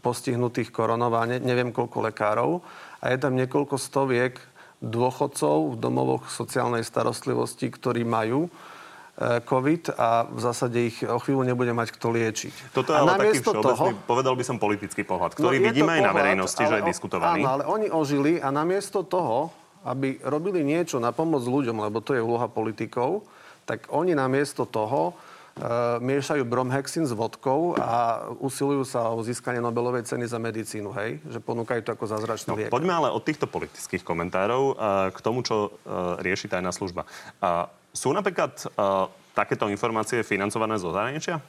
postihnutých 0.00 0.72
koronou 0.72 1.12
a 1.12 1.28
ne, 1.28 1.36
neviem 1.36 1.68
koľko 1.68 2.08
lekárov. 2.08 2.64
A 3.04 3.12
je 3.12 3.18
tam 3.20 3.36
niekoľko 3.36 3.76
stoviek 3.76 4.40
dôchodcov 4.80 5.76
v 5.76 5.76
domovoch 5.76 6.32
sociálnej 6.32 6.82
starostlivosti, 6.82 7.68
ktorí 7.68 8.08
majú 8.08 8.48
e, 8.48 8.50
COVID 9.44 9.92
a 9.94 10.24
v 10.24 10.40
zásade 10.40 10.78
ich 10.80 11.04
o 11.04 11.20
chvíľu 11.20 11.44
nebude 11.44 11.76
mať 11.76 11.92
kto 11.92 12.08
liečiť. 12.16 12.72
Toto 12.72 12.96
je 12.96 12.98
ale 12.98 13.20
taký 13.20 13.44
všeobecný, 13.44 13.62
toho, 13.62 13.84
povedal 14.08 14.34
by 14.40 14.44
som 14.48 14.56
politický 14.56 15.04
pohľad, 15.04 15.36
ktorý 15.36 15.60
no, 15.60 15.64
vidíme 15.68 15.92
aj 15.92 16.00
pohľad, 16.00 16.08
na 16.08 16.12
verejnosti, 16.16 16.62
že 16.64 16.74
je 16.80 16.84
diskutovaný. 16.88 17.44
Áno, 17.44 17.48
ale 17.60 17.62
oni 17.68 17.86
ožili 17.92 18.40
a 18.40 18.48
namiesto 18.48 19.04
toho, 19.04 19.61
aby 19.82 20.22
robili 20.22 20.62
niečo 20.62 21.02
na 21.02 21.10
pomoc 21.10 21.42
ľuďom, 21.42 21.82
lebo 21.82 21.98
to 22.02 22.14
je 22.14 22.22
úloha 22.22 22.46
politikov, 22.50 23.26
tak 23.66 23.86
oni 23.90 24.14
namiesto 24.14 24.66
toho 24.66 25.14
E, 25.52 26.00
miešajú 26.00 26.48
bromhexin 26.48 27.04
s 27.04 27.12
vodkou 27.12 27.76
a 27.76 28.24
usilujú 28.40 28.88
sa 28.88 29.12
o 29.12 29.20
získanie 29.20 29.60
Nobelovej 29.60 30.08
ceny 30.08 30.24
za 30.24 30.40
medicínu, 30.40 30.96
hej? 30.96 31.20
Že 31.28 31.44
ponúkajú 31.44 31.80
to 31.84 31.92
ako 31.92 32.04
zázračný 32.08 32.48
no, 32.48 32.56
liek. 32.56 32.72
Poďme 32.72 32.96
ale 32.96 33.12
od 33.12 33.20
týchto 33.20 33.44
politických 33.44 34.00
komentárov 34.00 34.72
e, 34.72 34.74
k 35.12 35.18
tomu, 35.20 35.44
čo 35.44 35.68
e, 35.68 35.70
rieši 36.24 36.48
tajná 36.48 36.72
služba. 36.72 37.04
Sú 37.92 38.08
napríklad 38.16 38.56
takéto 39.36 39.68
informácie 39.68 40.24
financované 40.24 40.80
zo 40.80 40.96
zahraničia? 40.96 41.44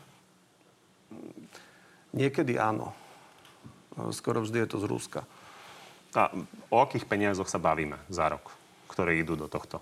Niekedy 2.12 2.60
áno. 2.60 2.92
Skoro 4.12 4.44
vždy 4.44 4.68
je 4.68 4.68
to 4.68 4.78
z 4.84 4.86
Ruska. 4.92 5.24
A 6.14 6.30
o 6.70 6.78
akých 6.82 7.10
peniazoch 7.10 7.50
sa 7.50 7.58
bavíme 7.58 7.98
za 8.10 8.30
rok, 8.30 8.54
ktoré 8.86 9.18
idú 9.18 9.34
do 9.34 9.50
tohto? 9.50 9.82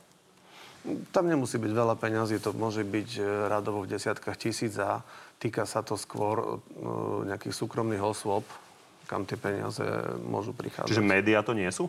Tam 1.13 1.29
nemusí 1.29 1.61
byť 1.61 1.71
veľa 1.77 1.93
peňazí, 1.93 2.41
to 2.41 2.57
môže 2.57 2.81
byť 2.81 3.09
e, 3.19 3.21
radovo 3.53 3.85
v 3.85 3.91
desiatkách 3.93 4.33
tisíc 4.33 4.73
a 4.81 5.05
týka 5.37 5.69
sa 5.69 5.85
to 5.85 5.93
skôr 5.93 6.41
e, 6.41 6.45
nejakých 7.29 7.53
súkromných 7.53 8.01
osôb, 8.01 8.41
kam 9.05 9.29
tie 9.29 9.37
peniaze 9.37 9.85
môžu 10.25 10.57
prichádzať. 10.57 10.89
Čiže 10.89 11.05
médiá 11.05 11.45
to 11.45 11.53
nie 11.53 11.69
sú? 11.69 11.85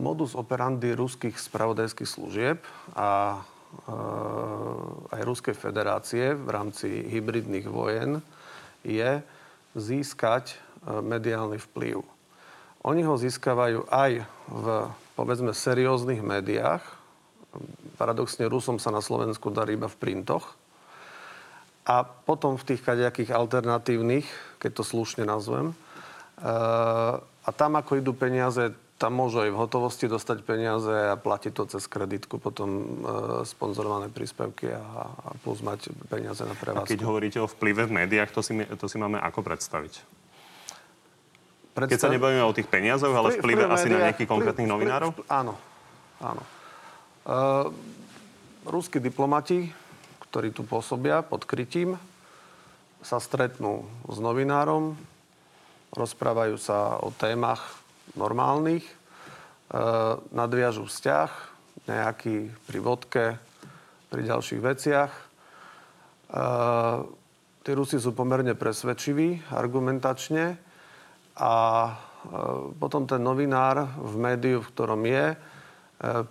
Modus 0.00 0.34
operandi 0.34 0.90
ruských 0.96 1.38
spravodajských 1.38 2.10
služieb 2.10 2.58
a 2.98 3.38
e, 3.38 3.94
aj 5.14 5.20
Ruskej 5.22 5.54
federácie 5.54 6.34
v 6.34 6.48
rámci 6.50 6.88
hybridných 7.14 7.70
vojen 7.70 8.18
je 8.82 9.22
získať 9.76 10.58
mediálny 10.84 11.60
vplyv. 11.70 12.02
Oni 12.80 13.04
ho 13.04 13.12
získavajú 13.20 13.84
aj 13.92 14.24
v, 14.48 14.66
povedzme, 15.12 15.52
serióznych 15.52 16.24
médiách. 16.24 16.80
Paradoxne 18.00 18.48
Rusom 18.48 18.80
sa 18.80 18.88
na 18.88 19.04
Slovensku 19.04 19.52
darí 19.52 19.76
iba 19.76 19.84
v 19.84 20.00
printoch. 20.00 20.56
A 21.84 22.00
potom 22.04 22.56
v 22.56 22.66
tých 22.72 22.80
kadejakých 22.80 23.36
alternatívnych, 23.36 24.24
keď 24.56 24.80
to 24.80 24.84
slušne 24.86 25.28
nazvem. 25.28 25.72
E, 25.72 25.74
a 27.20 27.50
tam, 27.52 27.76
ako 27.76 28.00
idú 28.00 28.16
peniaze, 28.16 28.72
tam 29.00 29.16
môžu 29.16 29.40
aj 29.40 29.48
v 29.48 29.56
hotovosti 29.56 30.04
dostať 30.12 30.44
peniaze 30.44 30.92
a 30.92 31.16
platiť 31.16 31.56
to 31.56 31.64
cez 31.72 31.88
kreditku, 31.88 32.36
potom 32.36 32.68
e, 32.68 32.84
sponzorované 33.48 34.12
príspevky 34.12 34.76
a, 34.76 34.84
a 35.08 35.28
plus 35.40 35.64
mať 35.64 35.88
peniaze 36.12 36.44
na 36.44 36.52
prevádzku. 36.52 36.84
A 36.84 36.92
keď 36.92 37.00
hovoríte 37.08 37.40
o 37.40 37.48
vplyve 37.48 37.88
v 37.88 38.04
médiách, 38.04 38.28
to 38.28 38.44
si, 38.44 38.52
to 38.60 38.86
si 38.92 39.00
máme 39.00 39.16
ako 39.16 39.40
predstaviť? 39.40 40.04
Predstav... 41.72 41.96
Keď 41.96 42.00
sa 42.04 42.12
nebavíme 42.12 42.44
o 42.44 42.52
tých 42.52 42.68
peniazoch, 42.68 43.16
ale 43.16 43.40
vplyve 43.40 43.64
asi 43.72 43.88
médiá, 43.88 43.96
na 43.96 44.04
nejakých 44.12 44.28
konkrétnych 44.28 44.68
vplyv, 44.68 44.76
novinárov? 44.76 45.10
Vplyv, 45.16 45.32
áno, 45.32 45.54
áno. 46.20 46.42
Uh, 47.24 47.72
ruskí 48.68 49.00
diplomati, 49.00 49.72
ktorí 50.28 50.52
tu 50.52 50.60
pôsobia 50.68 51.24
pod 51.24 51.48
krytím, 51.48 51.96
sa 53.00 53.16
stretnú 53.16 53.88
s 54.12 54.20
novinárom, 54.20 54.92
rozprávajú 55.96 56.60
sa 56.60 57.00
o 57.00 57.08
témach 57.16 57.79
normálnych, 58.14 58.86
uh, 58.86 60.18
nadviažú 60.34 60.86
vzťah, 60.86 61.30
nejaký 61.86 62.50
pri 62.66 62.78
vodke, 62.78 63.26
pri 64.10 64.22
ďalších 64.26 64.60
veciach. 64.62 65.12
Uh, 66.30 67.06
tí 67.60 67.70
Rusi 67.76 68.00
sú 68.00 68.16
pomerne 68.16 68.56
presvedčiví 68.56 69.52
argumentačne 69.52 70.58
a 71.40 71.54
e, 71.88 71.92
potom 72.76 73.08
ten 73.08 73.20
novinár 73.20 73.96
v 74.00 74.14
médiu, 74.16 74.60
v 74.64 74.70
ktorom 74.72 75.02
je, 75.08 75.26
e, 75.32 75.36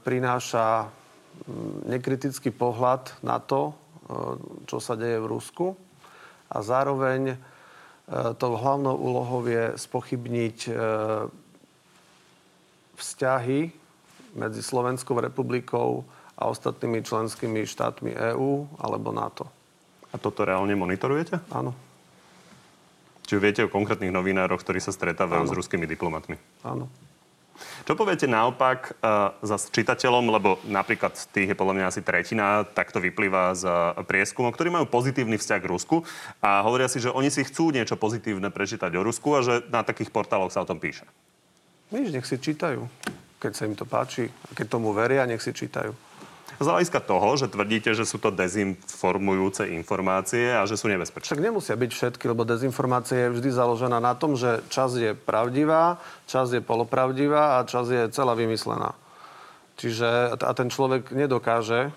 prináša 0.05 0.89
nekritický 1.87 2.51
pohľad 2.51 3.23
na 3.25 3.39
to, 3.39 3.71
e, 3.71 3.73
čo 4.67 4.77
sa 4.81 4.93
deje 4.99 5.17
v 5.21 5.29
Rusku. 5.29 5.65
A 6.49 6.65
zároveň 6.65 7.37
tou 8.41 8.57
hlavnou 8.57 8.97
úlohou 8.97 9.45
je 9.45 9.77
spochybniť 9.77 10.65
vzťahy 12.99 13.71
medzi 14.35 14.61
Slovenskou 14.61 15.17
republikou 15.17 16.03
a 16.39 16.47
ostatnými 16.47 17.03
členskými 17.03 17.65
štátmi 17.65 18.15
EÚ 18.35 18.79
alebo 18.79 19.09
NATO. 19.11 19.47
A 20.09 20.15
toto 20.17 20.47
reálne 20.47 20.73
monitorujete? 20.73 21.39
Áno. 21.51 21.75
Čiže 23.29 23.43
viete 23.43 23.61
o 23.61 23.69
konkrétnych 23.69 24.09
novinároch, 24.09 24.65
ktorí 24.65 24.81
sa 24.81 24.89
stretávajú 24.89 25.45
Áno. 25.45 25.51
s 25.51 25.53
ruskými 25.53 25.85
diplomatmi. 25.85 26.33
Áno. 26.65 26.89
Čo 27.83 27.99
poviete 27.99 28.23
naopak 28.23 28.95
uh, 29.03 29.35
za 29.43 29.59
čitateľom, 29.59 30.31
lebo 30.31 30.63
napríklad 30.63 31.11
tých 31.35 31.51
je 31.51 31.59
podľa 31.59 31.75
mňa 31.75 31.85
asi 31.91 32.01
tretina, 32.01 32.63
tak 32.63 32.95
to 32.95 33.03
vyplýva 33.03 33.51
z 33.53 33.67
prieskumov, 34.07 34.55
ktorí 34.55 34.71
majú 34.71 34.87
pozitívny 34.87 35.35
vzťah 35.35 35.59
k 35.59 35.69
Rusku 35.69 36.07
a 36.39 36.63
hovoria 36.63 36.87
si, 36.87 37.03
že 37.03 37.11
oni 37.11 37.27
si 37.27 37.43
chcú 37.43 37.75
niečo 37.75 37.99
pozitívne 37.99 38.47
prečítať 38.47 38.95
o 38.95 39.03
Rusku 39.03 39.35
a 39.35 39.43
že 39.43 39.53
na 39.67 39.83
takých 39.83 40.09
portáloch 40.09 40.55
sa 40.55 40.63
o 40.63 40.69
tom 40.69 40.79
píše. 40.79 41.03
Nič, 41.89 42.13
nech 42.13 42.25
si 42.25 42.37
čítajú. 42.37 42.85
Keď 43.39 43.51
sa 43.55 43.65
im 43.65 43.73
to 43.73 43.87
páči, 43.87 44.29
keď 44.53 44.65
tomu 44.67 44.93
veria, 44.93 45.25
nech 45.25 45.41
si 45.41 45.49
čítajú. 45.49 45.95
Z 46.59 46.67
hľadiska 46.67 46.99
toho, 46.99 47.39
že 47.39 47.47
tvrdíte, 47.47 47.95
že 47.95 48.03
sú 48.03 48.19
to 48.19 48.35
dezinformujúce 48.35 49.71
informácie 49.71 50.51
a 50.51 50.67
že 50.67 50.75
sú 50.75 50.91
nebezpečné. 50.91 51.31
Však 51.31 51.45
nemusia 51.45 51.79
byť 51.79 51.91
všetky, 51.95 52.25
lebo 52.27 52.43
dezinformácia 52.43 53.25
je 53.25 53.33
vždy 53.39 53.49
založená 53.55 54.03
na 54.03 54.11
tom, 54.11 54.35
že 54.35 54.59
čas 54.67 54.91
je 54.99 55.15
pravdivá, 55.15 56.03
čas 56.27 56.51
je 56.51 56.59
polopravdivá 56.59 57.63
a 57.63 57.67
čas 57.69 57.87
je 57.87 58.11
celá 58.11 58.35
vymyslená. 58.35 58.91
Čiže 59.79 60.35
a 60.35 60.51
ten 60.51 60.67
človek 60.67 61.15
nedokáže 61.15 61.87
e, 61.87 61.91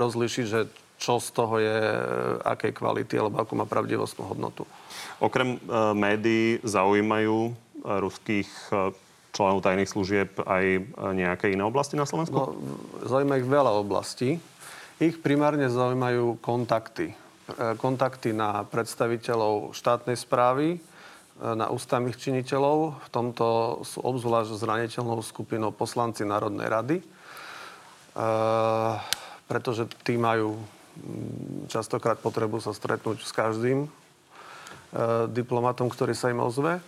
rozlišiť, 0.00 0.46
že 0.48 0.72
čo 0.96 1.20
z 1.20 1.28
toho 1.36 1.60
je 1.60 1.78
e, 1.84 2.00
akej 2.48 2.72
kvality 2.72 3.20
alebo 3.20 3.44
akú 3.44 3.60
má 3.60 3.68
pravdivostnú 3.68 4.24
hodnotu. 4.24 4.64
Okrem 5.20 5.60
e, 5.60 5.68
médií 5.92 6.64
zaujímajú 6.64 7.52
ruských 7.84 8.48
e, 8.72 8.96
členov 9.36 9.60
tajných 9.60 9.90
služieb 9.90 10.30
aj 10.40 10.64
nejaké 11.12 11.52
iné 11.52 11.62
oblasti 11.62 12.00
na 12.00 12.08
Slovensku? 12.08 12.34
No, 12.34 12.56
zaujíma 13.04 13.38
ich 13.38 13.46
veľa 13.46 13.72
oblastí. 13.76 14.40
Ich 14.96 15.20
primárne 15.20 15.68
zaujímajú 15.68 16.40
kontakty. 16.40 17.12
E, 17.12 17.14
kontakty 17.76 18.32
na 18.32 18.64
predstaviteľov 18.64 19.76
štátnej 19.76 20.16
správy, 20.16 20.68
e, 20.74 20.78
na 21.44 21.68
ústavných 21.68 22.16
činiteľov. 22.16 23.04
V 23.04 23.08
tomto 23.12 23.46
sú 23.84 24.00
obzvlášť 24.00 24.56
zraniteľnou 24.56 25.20
skupinou 25.20 25.70
poslanci 25.70 26.24
Národnej 26.24 26.68
rady, 26.72 26.98
pretože 29.50 29.90
tí 30.06 30.14
majú 30.14 30.54
častokrát 31.66 32.14
potrebu 32.14 32.62
sa 32.62 32.70
stretnúť 32.70 33.26
s 33.26 33.34
každým 33.34 33.90
diplomatom, 35.34 35.90
ktorý 35.90 36.14
sa 36.14 36.30
im 36.30 36.38
ozve. 36.38 36.78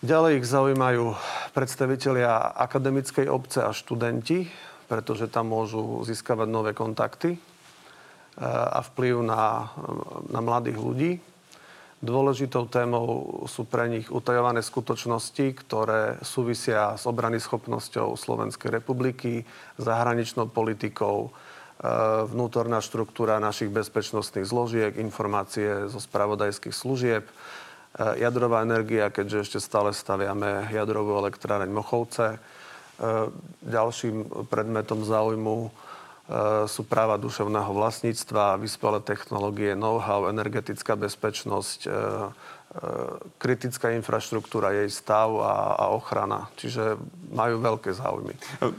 Ďalej 0.00 0.40
ich 0.40 0.48
zaujímajú 0.48 1.12
predstavitelia 1.52 2.56
akademickej 2.56 3.28
obce 3.28 3.60
a 3.60 3.76
študenti, 3.76 4.48
pretože 4.88 5.28
tam 5.28 5.52
môžu 5.52 6.00
získavať 6.08 6.48
nové 6.48 6.72
kontakty. 6.72 7.36
a 8.40 8.80
vplyv 8.80 9.20
na, 9.20 9.68
na 10.32 10.40
mladých 10.40 10.78
ľudí. 10.80 11.12
Dôležitou 12.00 12.64
témou 12.72 13.44
sú 13.44 13.68
pre 13.68 13.92
nich 13.92 14.08
utajované 14.08 14.64
skutočnosti, 14.64 15.52
ktoré 15.60 16.16
súvisia 16.24 16.96
s 16.96 17.04
obrany 17.04 17.36
schopnosťou 17.36 18.16
Slovenskej 18.16 18.72
republiky, 18.72 19.44
zahraničnou 19.76 20.48
politikou, 20.48 21.28
vnútorná 22.32 22.80
štruktúra 22.80 23.36
našich 23.36 23.68
bezpečnostných 23.68 24.48
zložiek, 24.48 24.96
informácie 24.96 25.92
zo 25.92 26.00
spravodajských 26.00 26.72
služieb, 26.72 27.28
jadrová 27.96 28.62
energia, 28.62 29.10
keďže 29.10 29.42
ešte 29.46 29.58
stále 29.58 29.90
staviame 29.90 30.70
jadrovú 30.70 31.18
elektráreň 31.18 31.70
Mochovce, 31.72 32.38
E, 33.00 33.32
ďalším 33.64 34.44
predmetom 34.52 35.00
záujmu 35.00 35.56
e, 35.64 35.68
sú 36.68 36.84
práva 36.84 37.16
duševného 37.16 37.72
vlastníctva, 37.72 38.60
vyspelé 38.60 39.00
technológie, 39.00 39.72
know-how, 39.72 40.28
energetická 40.28 40.94
bezpečnosť, 41.00 41.88
kritická 43.42 43.90
infraštruktúra, 43.98 44.70
jej 44.70 44.86
stav 44.94 45.26
a, 45.42 45.74
a 45.74 45.84
ochrana. 45.90 46.46
Čiže 46.54 47.02
majú 47.34 47.58
veľké 47.58 47.90
záujmy. 47.90 48.30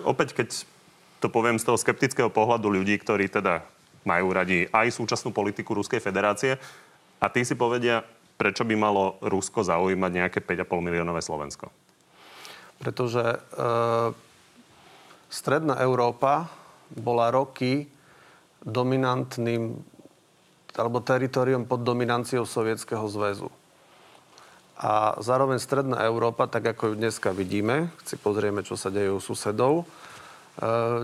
Opäť, 0.07 0.31
keď 0.31 0.63
to 1.19 1.27
poviem 1.27 1.59
z 1.59 1.67
toho 1.67 1.75
skeptického 1.75 2.31
pohľadu 2.31 2.71
ľudí, 2.71 2.95
ktorí 3.03 3.27
teda 3.27 3.67
majú 4.07 4.31
radi 4.31 4.63
aj 4.71 4.95
súčasnú 4.95 5.35
politiku 5.35 5.75
Ruskej 5.75 5.99
federácie 5.99 6.55
a 7.19 7.27
tí 7.27 7.43
si 7.43 7.51
povedia, 7.51 8.07
prečo 8.41 8.65
by 8.65 8.73
malo 8.73 9.21
Rusko 9.21 9.61
zaujímať 9.61 10.11
nejaké 10.17 10.39
5,5 10.41 10.65
miliónové 10.81 11.21
Slovensko? 11.21 11.69
pretože 12.81 13.21
e, 13.21 13.37
Stredná 15.31 15.77
Európa 15.79 16.49
bola 16.91 17.29
roky 17.31 17.85
dominantným 18.65 19.79
alebo 20.75 20.99
teritorium 20.99 21.63
pod 21.69 21.85
dominanciou 21.85 22.43
Sovietskeho 22.43 23.05
zväzu. 23.07 23.47
A 24.81 25.19
zároveň 25.21 25.61
Stredná 25.61 26.01
Európa, 26.03 26.49
tak 26.49 26.73
ako 26.73 26.91
ju 26.91 26.93
dneska 26.97 27.35
vidíme, 27.35 27.93
keď 28.01 28.05
si 28.07 28.17
pozrieme, 28.17 28.65
čo 28.65 28.73
sa 28.73 28.89
deje 28.89 29.13
u 29.13 29.21
susedov, 29.21 29.85
e, 29.85 29.85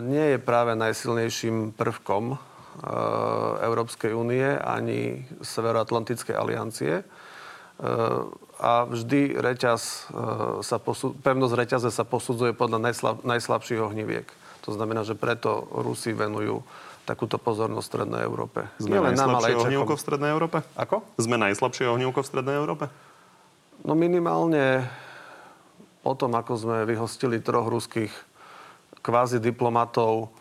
nie 0.02 0.34
je 0.34 0.40
práve 0.42 0.74
najsilnejším 0.74 1.78
prvkom 1.78 2.34
e, 2.34 2.38
Európskej 3.62 4.18
únie 4.18 4.50
ani 4.50 5.30
Severoatlantickej 5.46 6.34
aliancie. 6.34 7.06
E, 7.78 7.92
a 8.58 8.90
vždy 8.90 9.38
reťaz 9.38 9.82
e, 9.86 9.98
sa 10.66 10.82
posud- 10.82 11.14
pevnosť 11.22 11.54
reťaze 11.54 11.90
sa 11.94 12.02
posudzuje 12.02 12.58
podľa 12.58 12.90
najslab- 12.90 13.22
najslabších 13.22 13.82
ohniviek. 13.86 14.26
To 14.66 14.74
znamená, 14.74 15.06
že 15.06 15.14
preto 15.14 15.70
Rusi 15.70 16.10
venujú 16.12 16.66
takúto 17.06 17.38
pozornosť 17.38 17.86
v 17.86 17.92
Strednej 17.94 18.22
Európe. 18.26 18.68
Sme 18.82 18.98
Nie 18.98 19.14
najslabšie 19.14 19.56
ohnívko 19.62 19.94
v 19.96 20.02
Strednej 20.02 20.32
Európe? 20.34 20.58
Ako? 20.76 21.06
Sme 21.22 21.38
najslabšie 21.40 21.86
ohnívko 21.88 22.20
v 22.26 22.28
Strednej 22.28 22.58
Európe? 22.58 22.90
No 23.86 23.94
minimálne 23.94 24.90
po 26.02 26.18
tom, 26.18 26.34
ako 26.34 26.54
sme 26.58 26.78
vyhostili 26.84 27.40
troch 27.40 27.70
ruských 27.70 28.12
kvázi 29.06 29.38
diplomatov 29.40 30.34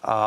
a 0.00 0.18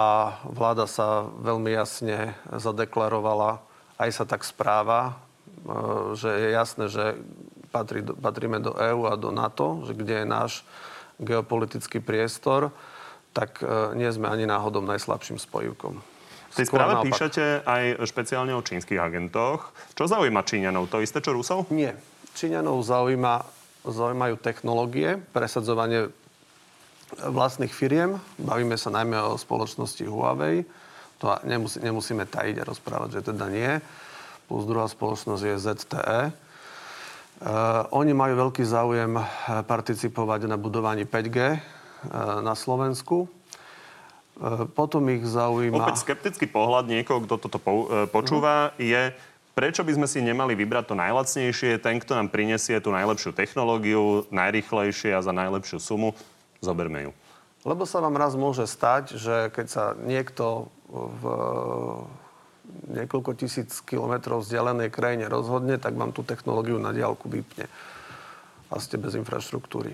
vláda 0.53 0.85
sa 0.85 1.25
veľmi 1.41 1.73
jasne 1.73 2.37
zadeklarovala, 2.47 3.59
aj 3.97 4.09
sa 4.13 4.23
tak 4.23 4.45
správa, 4.45 5.17
Eh, 5.17 5.32
že 6.13 6.29
je 6.29 6.49
jasné, 6.51 6.85
že 6.91 7.05
patrí, 7.73 8.05
patríme 8.05 8.61
do 8.61 8.77
EÚ 8.77 9.09
a 9.09 9.17
do 9.17 9.33
NATO, 9.33 9.81
že 9.89 9.97
kde 9.97 10.23
je 10.23 10.27
náš 10.29 10.51
geopolitický 11.17 11.97
priestor, 11.97 12.69
tak 13.33 13.65
eh, 13.65 13.97
nie 13.97 14.07
sme 14.13 14.29
ani 14.29 14.45
náhodou 14.45 14.85
najslabším 14.85 15.41
spojivkom. 15.41 15.97
V 16.53 16.61
tej 16.61 16.69
správe 16.69 17.01
píšete 17.01 17.65
aj 17.65 18.05
špeciálne 18.05 18.53
o 18.53 18.61
čínskych 18.61 19.01
agentoch. 19.01 19.73
Čo 19.97 20.05
zaujíma 20.05 20.45
Číňanov? 20.45 20.85
To 20.93 21.01
isté, 21.01 21.17
čo 21.17 21.33
Rusov? 21.33 21.65
Nie. 21.73 21.97
Číňanov 22.37 22.77
zaujíma, 22.85 23.41
zaujímajú 23.89 24.37
technológie, 24.37 25.17
presadzovanie 25.33 26.13
vlastných 27.17 27.73
firiem. 27.73 28.21
Bavíme 28.37 28.77
sa 28.77 28.93
najmä 28.93 29.33
o 29.33 29.33
spoločnosti 29.33 30.05
Huawei. 30.05 30.61
To 31.25 31.33
nemusí, 31.41 31.81
nemusíme 31.81 32.29
tajiť 32.29 32.61
a 32.61 32.67
rozprávať, 32.69 33.09
že 33.17 33.33
teda 33.33 33.49
nie 33.49 33.81
plus 34.47 34.63
druhá 34.67 34.87
spoločnosť 34.87 35.43
je 35.43 35.55
ZTE. 35.59 36.21
Uh, 37.43 37.83
oni 37.91 38.15
majú 38.15 38.47
veľký 38.47 38.63
záujem 38.63 39.19
eh, 39.19 39.25
participovať 39.67 40.47
na 40.47 40.55
budovaní 40.55 41.03
5G 41.03 41.37
uh, 41.37 41.43
eh, 41.51 41.59
na 42.39 42.55
Slovensku. 42.55 43.27
Potom 44.73 45.05
ich 45.13 45.21
zaujíma... 45.29 45.77
Opäť 45.77 46.09
skeptický 46.09 46.49
pohľad 46.49 46.89
niekoho, 46.89 47.21
kto 47.21 47.37
toto 47.37 47.61
po, 47.61 47.85
počúva, 48.09 48.73
uh-huh. 48.73 48.81
je, 48.81 49.01
prečo 49.53 49.85
by 49.85 49.93
sme 49.93 50.07
si 50.09 50.25
nemali 50.25 50.57
vybrať 50.57 50.89
to 50.89 50.95
najlacnejšie, 50.97 51.77
ten, 51.77 52.01
kto 52.01 52.17
nám 52.17 52.33
prinesie 52.33 52.81
tú 52.81 52.89
najlepšiu 52.89 53.29
technológiu, 53.29 54.25
najrychlejšie 54.33 55.13
a 55.13 55.21
za 55.21 55.29
najlepšiu 55.29 55.77
sumu, 55.77 56.17
zoberme 56.65 57.05
ju. 57.05 57.11
Lebo 57.61 57.85
sa 57.85 58.01
vám 58.01 58.17
raz 58.17 58.33
môže 58.33 58.65
stať, 58.65 59.21
že 59.21 59.53
keď 59.53 59.67
sa 59.69 59.85
niekto 60.01 60.73
v 60.89 61.23
niekoľko 62.89 63.35
tisíc 63.35 63.83
kilometrov 63.83 64.43
vzdialenej 64.43 64.89
krajine 64.89 65.27
rozhodne, 65.27 65.75
tak 65.75 65.95
vám 65.99 66.15
tú 66.15 66.23
technológiu 66.23 66.79
na 66.79 66.95
diálku 66.95 67.27
vypne. 67.27 67.67
A 68.71 68.79
ste 68.79 68.97
bez 68.97 69.13
infraštruktúry. 69.13 69.93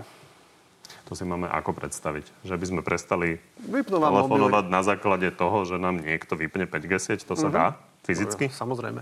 To 1.09 1.17
si 1.17 1.25
máme 1.25 1.49
ako 1.49 1.73
predstaviť? 1.73 2.29
Že 2.45 2.55
by 2.55 2.65
sme 2.69 2.81
prestali 2.85 3.41
telefonovať 3.65 4.65
na 4.69 4.81
základe 4.85 5.33
toho, 5.33 5.65
že 5.65 5.81
nám 5.81 6.05
niekto 6.05 6.37
vypne 6.37 6.69
5G 6.69 6.93
sieť? 7.01 7.19
To 7.25 7.33
sa 7.33 7.49
uh-huh. 7.49 7.57
dá 7.57 7.65
fyzicky? 8.05 8.53
No, 8.53 8.53
samozrejme. 8.53 9.01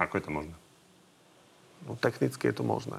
Ako 0.00 0.12
je 0.16 0.22
to 0.24 0.32
možné? 0.32 0.54
No, 1.84 1.94
technicky 2.00 2.48
je 2.48 2.54
to 2.56 2.64
možné. 2.64 2.98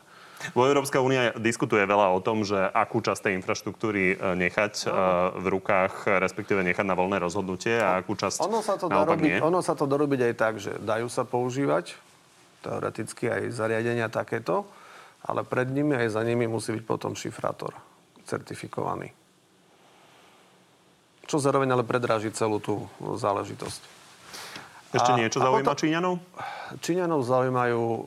Európska 0.55 1.03
únia 1.03 1.35
diskutuje 1.35 1.83
veľa 1.83 2.15
o 2.15 2.19
tom, 2.23 2.47
že 2.47 2.55
akú 2.55 3.03
časť 3.03 3.27
tej 3.27 3.33
infraštruktúry 3.43 4.03
e, 4.13 4.15
nechať 4.39 4.87
no. 4.87 4.93
v 5.35 5.45
rukách, 5.59 6.07
respektíve 6.19 6.63
nechať 6.63 6.85
na 6.87 6.95
voľné 6.95 7.19
rozhodnutie 7.19 7.75
a 7.75 7.99
akú 7.99 8.15
časť 8.15 8.39
ono 8.43 8.63
sa 8.63 8.79
to 8.79 8.87
dá 8.87 9.03
robiť, 9.03 9.23
nie. 9.27 9.39
Ono 9.43 9.59
sa 9.59 9.75
to 9.75 9.83
dá 9.83 9.99
robiť 9.99 10.31
aj 10.31 10.33
tak, 10.39 10.53
že 10.63 10.79
dajú 10.79 11.11
sa 11.11 11.27
používať 11.27 11.95
teoreticky 12.63 13.31
aj 13.31 13.55
zariadenia 13.55 14.07
takéto, 14.11 14.67
ale 15.23 15.43
pred 15.43 15.67
nimi 15.71 15.95
aj 15.95 16.15
za 16.15 16.21
nimi 16.23 16.47
musí 16.47 16.75
byť 16.75 16.83
potom 16.87 17.15
šifrátor 17.15 17.75
certifikovaný. 18.27 19.11
Čo 21.29 21.37
zároveň 21.37 21.77
ale 21.77 21.85
predráži 21.85 22.33
celú 22.33 22.57
tú 22.57 22.89
záležitosť. 22.99 23.98
Ešte 24.89 25.11
niečo 25.21 25.37
zaujíma 25.37 25.69
potom, 25.69 25.81
Číňanov? 25.85 26.13
Číňanov 26.81 27.21
zaujímajú, 27.21 27.83
e, 27.85 28.01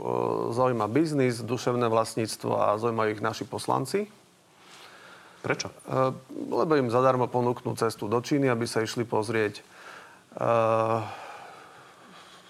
zaujíma 0.50 0.86
biznis, 0.90 1.38
duševné 1.38 1.86
vlastníctvo 1.86 2.52
a 2.58 2.74
zaujímajú 2.74 3.08
ich 3.14 3.22
naši 3.22 3.44
poslanci. 3.46 4.10
Prečo? 5.46 5.70
E, 5.70 5.74
lebo 6.50 6.72
im 6.74 6.90
zadarmo 6.90 7.30
ponúknú 7.30 7.78
cestu 7.78 8.10
do 8.10 8.18
Číny, 8.18 8.50
aby 8.50 8.66
sa 8.66 8.82
išli 8.82 9.06
pozrieť. 9.06 9.62
E, 9.62 9.64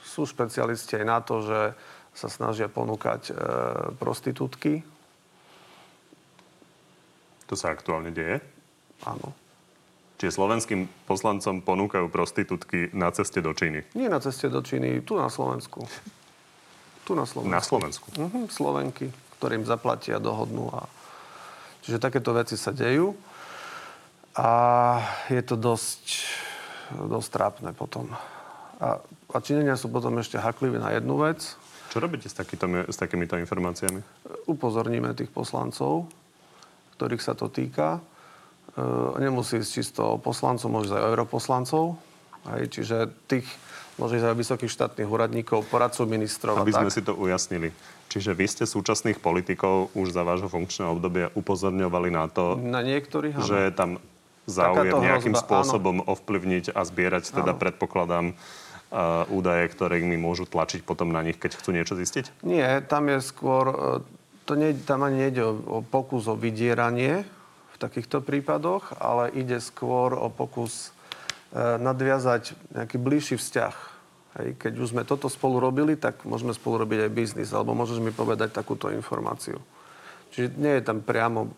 sú 0.09 0.25
špecialisti 0.25 0.97
aj 0.97 1.05
na 1.05 1.19
to, 1.21 1.45
že 1.45 1.61
sa 2.13 2.29
snažia 2.29 2.69
ponúkať 2.69 3.33
prostitútky. 3.97 4.85
To 7.49 7.57
sa 7.57 7.73
aktuálne 7.73 8.13
deje? 8.13 8.45
Áno. 9.09 9.33
Čiže 10.23 10.39
slovenským 10.39 10.87
poslancom 11.11 11.59
ponúkajú 11.67 12.07
prostitútky 12.07 12.95
na 12.95 13.11
ceste 13.11 13.43
do 13.43 13.51
Číny. 13.51 13.83
Nie 13.99 14.07
na 14.07 14.23
ceste 14.23 14.47
do 14.47 14.63
Číny, 14.63 15.03
tu 15.03 15.19
na 15.19 15.27
Slovensku. 15.27 15.83
Tu 17.03 17.19
na 17.19 17.27
Slovensku. 17.27 17.51
Na 17.51 17.59
Slovensku. 17.59 18.07
Uh-huh, 18.15 18.47
Slovenky, 18.47 19.11
ktorým 19.43 19.67
zaplatia, 19.67 20.23
dohodnú. 20.23 20.71
A... 20.71 20.87
Čiže 21.83 21.99
takéto 21.99 22.31
veci 22.39 22.55
sa 22.55 22.71
dejú. 22.71 23.19
A 24.39 24.51
je 25.27 25.43
to 25.43 25.59
dosť, 25.59 26.07
dosť 26.95 27.29
trápne 27.35 27.75
potom. 27.75 28.15
A, 28.79 29.03
a 29.03 29.37
Číňania 29.43 29.75
sú 29.75 29.91
potom 29.91 30.15
ešte 30.23 30.39
hakliví 30.39 30.79
na 30.79 30.95
jednu 30.95 31.19
vec. 31.19 31.59
Čo 31.91 31.99
robíte 31.99 32.31
s, 32.31 32.39
takýto, 32.39 32.71
s 32.87 32.95
takýmito 32.95 33.35
informáciami? 33.43 33.99
Upozorníme 34.47 35.19
tých 35.19 35.35
poslancov, 35.35 36.07
ktorých 36.95 37.27
sa 37.27 37.35
to 37.35 37.51
týka 37.51 37.99
nemusí 39.21 39.61
ísť 39.61 39.71
čisto 39.73 40.17
o 40.17 40.21
poslancov, 40.21 40.69
môže 40.73 40.93
aj 40.93 41.03
o 41.03 41.11
europoslancov. 41.13 41.83
Hej, 42.49 42.65
čiže 42.73 42.97
tých 43.29 43.47
môže 44.01 44.17
ísť 44.19 44.27
aj 44.33 44.37
vysokých 44.37 44.73
štátnych 44.73 45.09
úradníkov, 45.09 45.69
poradcov 45.69 46.09
ministrov. 46.09 46.57
Aby 46.59 46.73
sme 46.73 46.89
tak. 46.91 46.97
si 46.97 47.03
to 47.05 47.13
ujasnili. 47.13 47.71
Čiže 48.09 48.37
vy 48.37 48.47
ste 48.49 48.65
súčasných 48.69 49.25
politikov 49.25 49.93
už 49.97 50.13
za 50.13 50.21
vášho 50.25 50.49
funkčného 50.49 51.01
obdobia 51.01 51.33
upozorňovali 51.33 52.09
na 52.13 52.29
to, 52.29 52.61
na 52.61 52.85
niektorých, 52.85 53.41
že 53.41 53.69
je 53.69 53.73
tam 53.73 53.91
záujem 54.45 54.93
nejakým 55.01 55.33
hrozba, 55.33 55.49
spôsobom 55.49 55.97
áno. 56.05 56.13
ovplyvniť 56.13 56.77
a 56.77 56.81
zbierať, 56.85 57.33
teda 57.33 57.57
áno. 57.57 57.61
predpokladám, 57.61 58.27
uh, 58.93 59.25
údaje, 59.33 59.65
ktoré 59.73 60.03
mi 60.05 60.21
môžu 60.21 60.45
tlačiť 60.45 60.85
potom 60.85 61.09
na 61.09 61.25
nich, 61.25 61.41
keď 61.41 61.57
chcú 61.57 61.73
niečo 61.73 61.95
zistiť? 61.97 62.45
Nie, 62.45 62.85
tam 62.85 63.09
je 63.09 63.25
skôr, 63.25 63.65
e, 63.71 63.77
to 64.45 64.59
nie, 64.59 64.77
tam 64.77 65.07
ani 65.07 65.29
nejde 65.29 65.43
o, 65.47 65.53
o 65.55 65.79
pokus 65.81 66.29
o 66.29 66.37
vydieranie, 66.37 67.25
takýchto 67.83 68.23
prípadoch, 68.23 68.95
ale 69.03 69.35
ide 69.35 69.59
skôr 69.59 70.15
o 70.15 70.31
pokus 70.31 70.95
e, 71.51 71.59
nadviazať 71.59 72.55
nejaký 72.79 72.97
bližší 73.03 73.35
vzťah 73.35 73.93
Hej, 74.33 74.57
keď 74.57 74.73
už 74.81 74.97
sme 74.97 75.05
toto 75.05 75.29
spolu 75.29 75.61
robili, 75.61 75.93
tak 75.93 76.25
môžeme 76.25 76.57
spolu 76.57 76.81
robiť 76.81 77.05
aj 77.05 77.11
biznis, 77.13 77.53
alebo 77.53 77.77
môžeš 77.77 78.01
mi 78.01 78.17
povedať 78.17 78.49
takúto 78.49 78.89
informáciu. 78.89 79.61
Čiže 80.33 80.57
nie 80.57 80.81
je 80.81 80.87
tam 80.89 81.05
priamo 81.05 81.53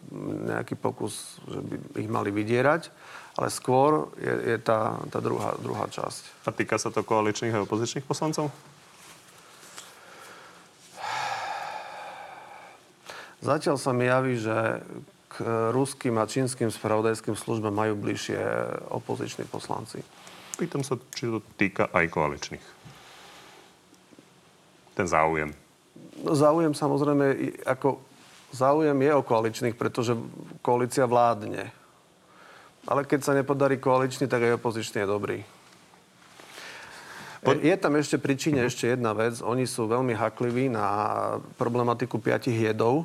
nejaký 0.50 0.74
pokus, 0.74 1.38
že 1.46 1.62
by 1.62 1.74
ich 2.02 2.10
mali 2.10 2.34
vydierať, 2.34 2.90
ale 3.38 3.46
skôr 3.54 4.10
je, 4.18 4.34
je 4.50 4.58
tá, 4.58 4.98
tá 5.06 5.22
druhá, 5.22 5.54
druhá 5.62 5.86
časť. 5.86 6.42
A 6.42 6.50
týka 6.50 6.74
sa 6.74 6.90
to 6.90 7.06
koaličných 7.06 7.54
a 7.54 7.62
opozičných 7.62 8.02
poslancov? 8.02 8.50
Zatiaľ 13.38 13.78
sa 13.78 13.94
mi 13.94 14.10
javí, 14.10 14.34
že 14.34 14.82
k 15.34 15.42
ruským 15.74 16.14
a 16.22 16.30
čínskym 16.30 16.70
spravodajským 16.70 17.34
službám 17.34 17.74
majú 17.74 17.98
bližšie 17.98 18.38
opoziční 18.94 19.50
poslanci. 19.50 19.98
Pýtam 20.54 20.86
sa, 20.86 20.94
či 21.10 21.26
to 21.26 21.42
týka 21.58 21.90
aj 21.90 22.06
koaličných. 22.14 22.66
Ten 24.94 25.06
záujem. 25.10 25.50
No, 26.22 26.38
záujem 26.38 26.70
samozrejme, 26.70 27.26
ako 27.66 27.98
záujem 28.54 28.94
je 28.94 29.12
o 29.18 29.26
koaličných, 29.26 29.74
pretože 29.74 30.14
koalícia 30.62 31.10
vládne. 31.10 31.74
Ale 32.86 33.02
keď 33.02 33.20
sa 33.26 33.34
nepodarí 33.34 33.82
koaličný, 33.82 34.30
tak 34.30 34.46
aj 34.46 34.62
opozičný 34.62 35.02
je 35.02 35.08
dobrý. 35.10 35.38
Je 37.44 37.76
tam 37.76 37.92
ešte 37.98 38.16
pri 38.16 38.40
Číne 38.40 38.64
ešte 38.64 38.88
jedna 38.88 39.12
vec. 39.12 39.42
Oni 39.44 39.68
sú 39.68 39.84
veľmi 39.84 40.16
hakliví 40.16 40.72
na 40.72 40.86
problematiku 41.60 42.16
piatich 42.16 42.56
jedov 42.56 43.04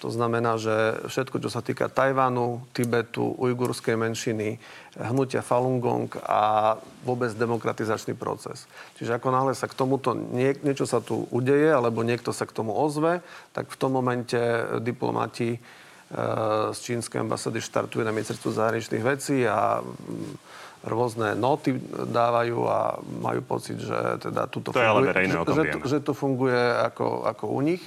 to 0.00 0.08
znamená, 0.08 0.56
že 0.56 1.04
všetko, 1.12 1.44
čo 1.44 1.52
sa 1.52 1.60
týka 1.60 1.92
Tajvanu, 1.92 2.64
Tibetu, 2.72 3.36
ujgurskej 3.36 4.00
menšiny, 4.00 4.56
hnutia 4.96 5.44
Falun 5.44 5.76
Gong 5.76 6.08
a 6.24 6.74
vôbec 7.04 7.36
demokratizačný 7.36 8.16
proces. 8.16 8.64
Čiže 8.96 9.20
ako 9.20 9.28
náhle 9.28 9.52
sa 9.52 9.68
k 9.68 9.76
tomuto 9.76 10.16
nie, 10.16 10.56
niečo 10.64 10.88
sa 10.88 11.04
tu 11.04 11.28
udeje, 11.28 11.68
alebo 11.68 12.00
niekto 12.00 12.32
sa 12.32 12.48
k 12.48 12.56
tomu 12.56 12.72
ozve, 12.72 13.20
tak 13.52 13.68
v 13.68 13.76
tom 13.76 13.92
momente 13.92 14.40
diplomati 14.80 15.54
e, 15.54 15.58
z 16.72 16.78
čínskej 16.80 17.20
ambasady 17.20 17.60
štartujú 17.60 18.00
na 18.00 18.16
ministerstvu 18.16 18.56
zahraničných 18.56 19.04
vecí 19.04 19.44
a 19.44 19.84
mm, 19.84 20.88
rôzne 20.88 21.36
noty 21.36 21.76
dávajú 22.08 22.58
a 22.64 22.96
majú 23.20 23.44
pocit, 23.44 23.76
že 23.76 24.16
teda 24.16 24.48
tuto 24.48 24.72
to 24.72 24.80
funguje, 24.80 25.12
že, 25.28 25.44
že, 25.44 25.62
že 25.84 25.98
to 26.00 26.16
funguje 26.16 26.56
ako, 26.88 27.28
ako 27.28 27.44
u 27.52 27.60
nich 27.60 27.84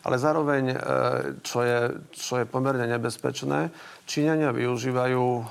ale 0.00 0.16
zároveň, 0.16 0.64
e, 0.72 0.76
čo 1.44 1.60
je, 1.60 1.78
čo 2.16 2.40
je 2.40 2.48
pomerne 2.48 2.88
nebezpečné, 2.88 3.68
Číňania 4.08 4.50
využívajú 4.56 5.24
e, 5.24 5.42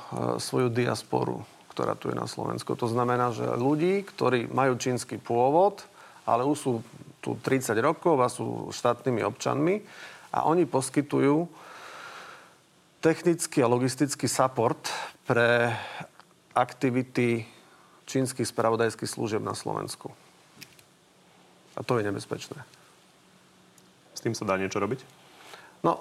svoju 0.42 0.74
diasporu, 0.74 1.46
ktorá 1.74 1.94
tu 1.94 2.10
je 2.10 2.18
na 2.18 2.26
Slovensku. 2.26 2.74
To 2.74 2.90
znamená, 2.90 3.30
že 3.30 3.46
ľudí, 3.46 4.02
ktorí 4.02 4.50
majú 4.50 4.74
čínsky 4.82 5.22
pôvod, 5.22 5.86
ale 6.26 6.46
už 6.46 6.58
sú 6.58 6.72
tu 7.22 7.38
30 7.38 7.78
rokov 7.84 8.16
a 8.18 8.32
sú 8.32 8.74
štátnymi 8.74 9.22
občanmi 9.28 9.86
a 10.34 10.48
oni 10.50 10.66
poskytujú 10.66 11.46
technický 13.00 13.64
a 13.64 13.72
logistický 13.72 14.28
support 14.28 14.92
pre 15.24 15.72
aktivity 16.58 17.46
čínskych 18.10 18.50
spravodajských 18.50 19.10
služieb 19.10 19.44
na 19.46 19.54
Slovensku. 19.54 20.10
A 21.78 21.86
to 21.86 22.02
je 22.02 22.08
nebezpečné. 22.10 22.79
S 24.20 24.24
tým 24.28 24.36
sa 24.36 24.44
dá 24.44 24.60
niečo 24.60 24.84
robiť? 24.84 25.00
No, 25.80 25.96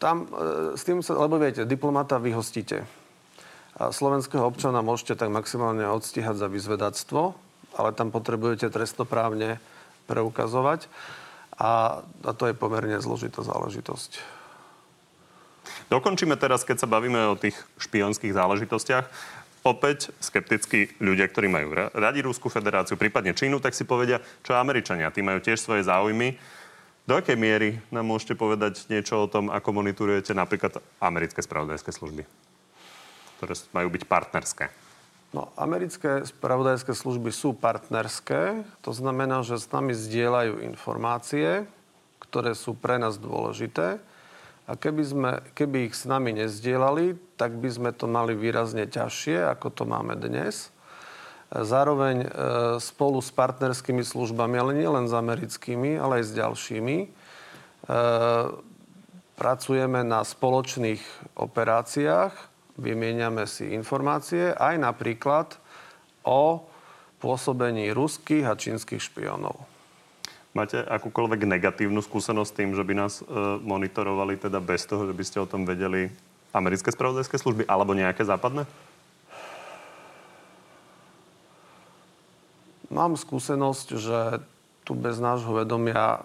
tam, 0.00 0.24
e, 0.32 0.72
s 0.72 0.88
tým 0.88 1.04
sa, 1.04 1.12
lebo 1.20 1.36
viete, 1.36 1.68
diplomata 1.68 2.16
vyhostíte. 2.16 2.88
A 3.76 3.92
slovenského 3.92 4.40
občana 4.40 4.80
môžete 4.80 5.20
tak 5.20 5.28
maximálne 5.28 5.84
odstíhať 5.84 6.40
za 6.40 6.48
vyzvedactvo, 6.48 7.36
ale 7.76 7.92
tam 7.92 8.08
potrebujete 8.08 8.72
trestnoprávne 8.72 9.60
preukazovať. 10.08 10.88
A, 11.60 12.00
a 12.00 12.30
to 12.32 12.48
je 12.48 12.56
pomerne 12.56 12.96
zložitá 13.04 13.44
záležitosť. 13.44 14.38
Dokončíme 15.92 16.40
teraz, 16.40 16.64
keď 16.64 16.80
sa 16.80 16.88
bavíme 16.88 17.28
o 17.28 17.36
tých 17.36 17.60
špionských 17.76 18.32
záležitostiach. 18.32 19.04
Opäť 19.68 20.08
skeptickí 20.24 20.96
ľudia, 21.04 21.28
ktorí 21.28 21.52
majú 21.52 21.92
radi 21.92 22.24
Rúsku 22.24 22.48
federáciu, 22.48 22.96
prípadne 22.96 23.36
Čínu, 23.36 23.60
tak 23.60 23.76
si 23.76 23.84
povedia, 23.84 24.24
čo 24.40 24.56
Američania. 24.56 25.12
Tí 25.12 25.20
majú 25.20 25.44
tiež 25.44 25.60
svoje 25.60 25.84
záujmy 25.84 26.40
do 27.08 27.16
akej 27.16 27.40
miery 27.40 27.80
nám 27.88 28.04
môžete 28.04 28.36
povedať 28.36 28.84
niečo 28.92 29.24
o 29.24 29.30
tom, 29.32 29.48
ako 29.48 29.80
monitorujete 29.80 30.36
napríklad 30.36 30.76
americké 31.00 31.40
spravodajské 31.40 31.88
služby, 31.88 32.28
ktoré 33.40 33.56
majú 33.72 33.88
byť 33.88 34.02
partnerské? 34.04 34.68
No, 35.32 35.52
americké 35.56 36.24
spravodajské 36.24 36.92
služby 36.92 37.32
sú 37.32 37.56
partnerské. 37.56 38.64
To 38.84 38.92
znamená, 38.92 39.44
že 39.44 39.60
s 39.60 39.68
nami 39.68 39.92
zdieľajú 39.92 40.64
informácie, 40.64 41.68
ktoré 42.20 42.56
sú 42.56 42.76
pre 42.76 42.96
nás 43.00 43.16
dôležité. 43.16 44.00
A 44.68 44.76
keby, 44.76 45.02
sme, 45.04 45.30
keby 45.56 45.88
ich 45.88 45.96
s 45.96 46.04
nami 46.04 46.36
nezdielali, 46.36 47.16
tak 47.40 47.56
by 47.56 47.68
sme 47.72 47.90
to 47.96 48.04
mali 48.04 48.36
výrazne 48.36 48.84
ťažšie, 48.84 49.48
ako 49.48 49.72
to 49.72 49.84
máme 49.88 50.12
dnes. 50.16 50.68
Zároveň 51.48 52.16
e, 52.24 52.28
spolu 52.76 53.24
s 53.24 53.32
partnerskými 53.32 54.04
službami, 54.04 54.56
ale 54.60 54.76
nielen 54.76 55.08
s 55.08 55.16
americkými, 55.16 55.96
ale 55.96 56.20
aj 56.20 56.24
s 56.28 56.32
ďalšími, 56.36 56.96
e, 57.00 57.08
pracujeme 59.32 60.04
na 60.04 60.20
spoločných 60.28 61.00
operáciách, 61.40 62.36
vymieňame 62.76 63.48
si 63.48 63.72
informácie 63.72 64.52
aj 64.52 64.76
napríklad 64.76 65.56
o 66.20 66.68
pôsobení 67.16 67.96
ruských 67.96 68.44
a 68.44 68.52
čínskych 68.52 69.00
špionov. 69.00 69.56
Máte 70.52 70.84
akúkoľvek 70.84 71.48
negatívnu 71.48 72.04
skúsenosť 72.04 72.50
s 72.52 72.56
tým, 72.56 72.70
že 72.76 72.84
by 72.84 72.92
nás 72.92 73.20
e, 73.20 73.24
monitorovali 73.64 74.36
teda 74.36 74.60
bez 74.60 74.84
toho, 74.84 75.08
že 75.08 75.16
by 75.16 75.24
ste 75.24 75.40
o 75.40 75.48
tom 75.48 75.64
vedeli 75.64 76.12
americké 76.52 76.92
spravodajské 76.92 77.40
služby 77.40 77.64
alebo 77.64 77.96
nejaké 77.96 78.20
západné? 78.20 78.68
Mám 82.98 83.14
skúsenosť, 83.14 83.86
že 83.94 84.42
tu 84.82 84.98
bez 84.98 85.22
nášho 85.22 85.54
vedomia 85.54 86.18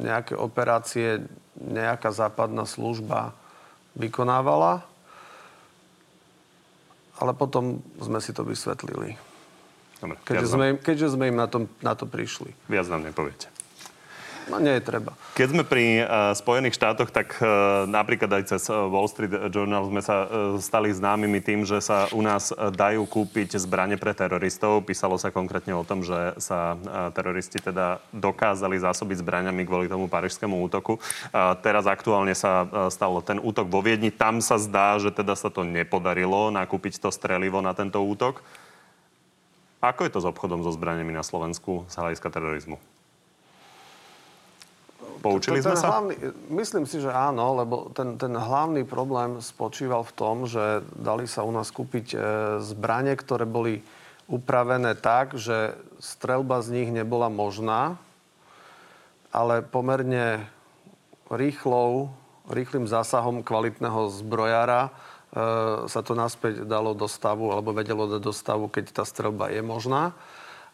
nejaké 0.00 0.32
operácie 0.32 1.28
nejaká 1.60 2.16
západná 2.16 2.64
služba 2.64 3.36
vykonávala, 3.92 4.84
ale 7.20 7.32
potom 7.36 7.84
sme 8.00 8.24
si 8.24 8.32
to 8.32 8.40
vysvetlili. 8.40 9.20
Dobre, 10.00 10.16
keďže, 10.24 10.48
sme 10.48 10.64
im, 10.72 10.76
keďže 10.80 11.08
sme 11.12 11.24
im 11.32 11.36
na, 11.36 11.48
tom, 11.48 11.68
na 11.80 11.96
to 11.96 12.04
prišli. 12.04 12.52
Viac 12.68 12.88
nám 12.88 13.08
nepoviete. 13.08 13.48
No 14.46 14.62
nie 14.62 14.78
je 14.78 14.86
treba. 14.86 15.10
Keď 15.34 15.48
sme 15.50 15.66
pri 15.66 16.06
uh, 16.06 16.30
Spojených 16.30 16.78
štátoch, 16.78 17.10
tak 17.10 17.34
uh, 17.42 17.82
napríklad 17.90 18.30
aj 18.30 18.42
cez 18.54 18.70
Wall 18.70 19.10
Street 19.10 19.50
Journal 19.50 19.90
sme 19.90 19.98
sa 19.98 20.22
uh, 20.22 20.28
stali 20.62 20.94
známymi 20.94 21.42
tým, 21.42 21.66
že 21.66 21.82
sa 21.82 22.06
u 22.14 22.22
nás 22.22 22.54
dajú 22.54 23.10
kúpiť 23.10 23.58
zbranie 23.58 23.98
pre 23.98 24.14
teroristov. 24.14 24.86
Písalo 24.86 25.18
sa 25.18 25.34
konkrétne 25.34 25.74
o 25.74 25.82
tom, 25.82 26.06
že 26.06 26.38
sa 26.38 26.78
uh, 26.78 27.10
teroristi 27.10 27.58
teda 27.58 27.98
dokázali 28.14 28.78
zásobiť 28.78 29.18
zbraniami 29.18 29.66
kvôli 29.66 29.90
tomu 29.90 30.06
parížskému 30.06 30.54
útoku. 30.70 31.02
Uh, 31.02 31.58
teraz 31.58 31.90
aktuálne 31.90 32.38
sa 32.38 32.62
uh, 32.62 32.86
stal 32.86 33.18
ten 33.26 33.42
útok 33.42 33.66
vo 33.66 33.82
Viedni. 33.82 34.14
Tam 34.14 34.38
sa 34.38 34.62
zdá, 34.62 34.94
že 35.02 35.10
teda 35.10 35.34
sa 35.34 35.50
to 35.50 35.66
nepodarilo 35.66 36.54
nakúpiť 36.54 37.02
to 37.02 37.10
strelivo 37.10 37.58
na 37.58 37.74
tento 37.74 37.98
útok. 37.98 38.46
Ako 39.82 40.06
je 40.06 40.14
to 40.14 40.22
s 40.22 40.30
obchodom 40.30 40.62
so 40.62 40.70
zbraniami 40.70 41.10
na 41.10 41.26
Slovensku 41.26 41.82
z 41.90 41.94
hľadiska 41.98 42.30
terorizmu? 42.30 42.78
Poučili 45.20 45.62
sme 45.64 45.76
sa? 45.76 45.98
Hlavný, 45.98 46.14
myslím 46.52 46.84
si, 46.84 47.00
že 47.00 47.10
áno, 47.10 47.56
lebo 47.58 47.88
ten, 47.92 48.16
ten 48.20 48.32
hlavný 48.34 48.84
problém 48.84 49.40
spočíval 49.40 50.04
v 50.04 50.12
tom, 50.16 50.36
že 50.44 50.84
dali 50.96 51.24
sa 51.24 51.42
u 51.42 51.52
nás 51.52 51.72
kúpiť 51.72 52.06
e, 52.12 52.16
zbranie, 52.60 53.16
ktoré 53.16 53.48
boli 53.48 53.80
upravené 54.26 54.98
tak, 54.98 55.38
že 55.38 55.78
strelba 56.02 56.60
z 56.62 56.82
nich 56.82 56.90
nebola 56.90 57.30
možná, 57.30 57.94
ale 59.30 59.62
pomerne 59.62 60.46
rýchlou, 61.30 62.10
rýchlým 62.50 62.86
zásahom 62.86 63.42
kvalitného 63.42 64.10
zbrojára 64.10 64.88
e, 64.88 64.90
sa 65.90 66.00
to 66.02 66.14
naspäť 66.14 66.66
dalo 66.66 66.94
do 66.94 67.06
stavu, 67.10 67.50
alebo 67.50 67.74
vedelo 67.74 68.06
dať 68.06 68.22
do 68.22 68.34
stavu, 68.34 68.66
keď 68.70 69.02
tá 69.02 69.04
strelba 69.06 69.50
je 69.50 69.62
možná. 69.62 70.14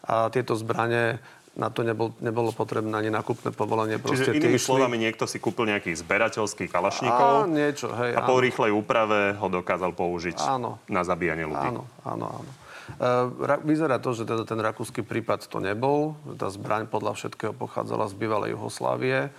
A 0.03 0.27
tieto 0.27 0.53
zbranie 0.59 1.23
na 1.53 1.69
to 1.69 1.85
nebol, 1.85 2.17
nebolo 2.17 2.49
potrebné 2.49 2.89
ani 2.97 3.13
nakupné 3.13 3.53
povolenie. 3.53 4.01
Čiže 4.01 4.33
inými 4.33 4.57
išli... 4.57 4.69
slovami, 4.73 4.97
niekto 4.97 5.29
si 5.29 5.37
kúpil 5.37 5.69
nejaký 5.69 5.93
zberateľský 5.93 6.65
kalašníkov 6.65 7.29
a, 7.29 7.49
niečo, 7.49 7.93
hej, 7.93 8.17
a 8.17 8.25
po 8.25 8.41
rýchlej 8.41 8.73
úprave 8.73 9.37
ho 9.37 9.47
dokázal 9.53 9.93
použiť 9.93 10.41
áno. 10.41 10.81
na 10.89 11.05
zabíjanie 11.05 11.45
ľudí. 11.45 11.69
Áno, 11.69 11.85
áno, 12.01 12.25
áno. 12.41 12.51
E, 12.97 13.61
vyzerá 13.69 14.01
to, 14.01 14.17
že 14.17 14.25
teda 14.25 14.49
ten 14.49 14.57
rakúsky 14.57 15.05
prípad 15.05 15.45
to 15.45 15.61
nebol. 15.61 16.17
Tá 16.41 16.49
zbraň 16.49 16.89
podľa 16.89 17.21
všetkého 17.21 17.53
pochádzala 17.53 18.09
z 18.09 18.17
bývalej 18.17 18.57
Juhoslávie 18.57 19.29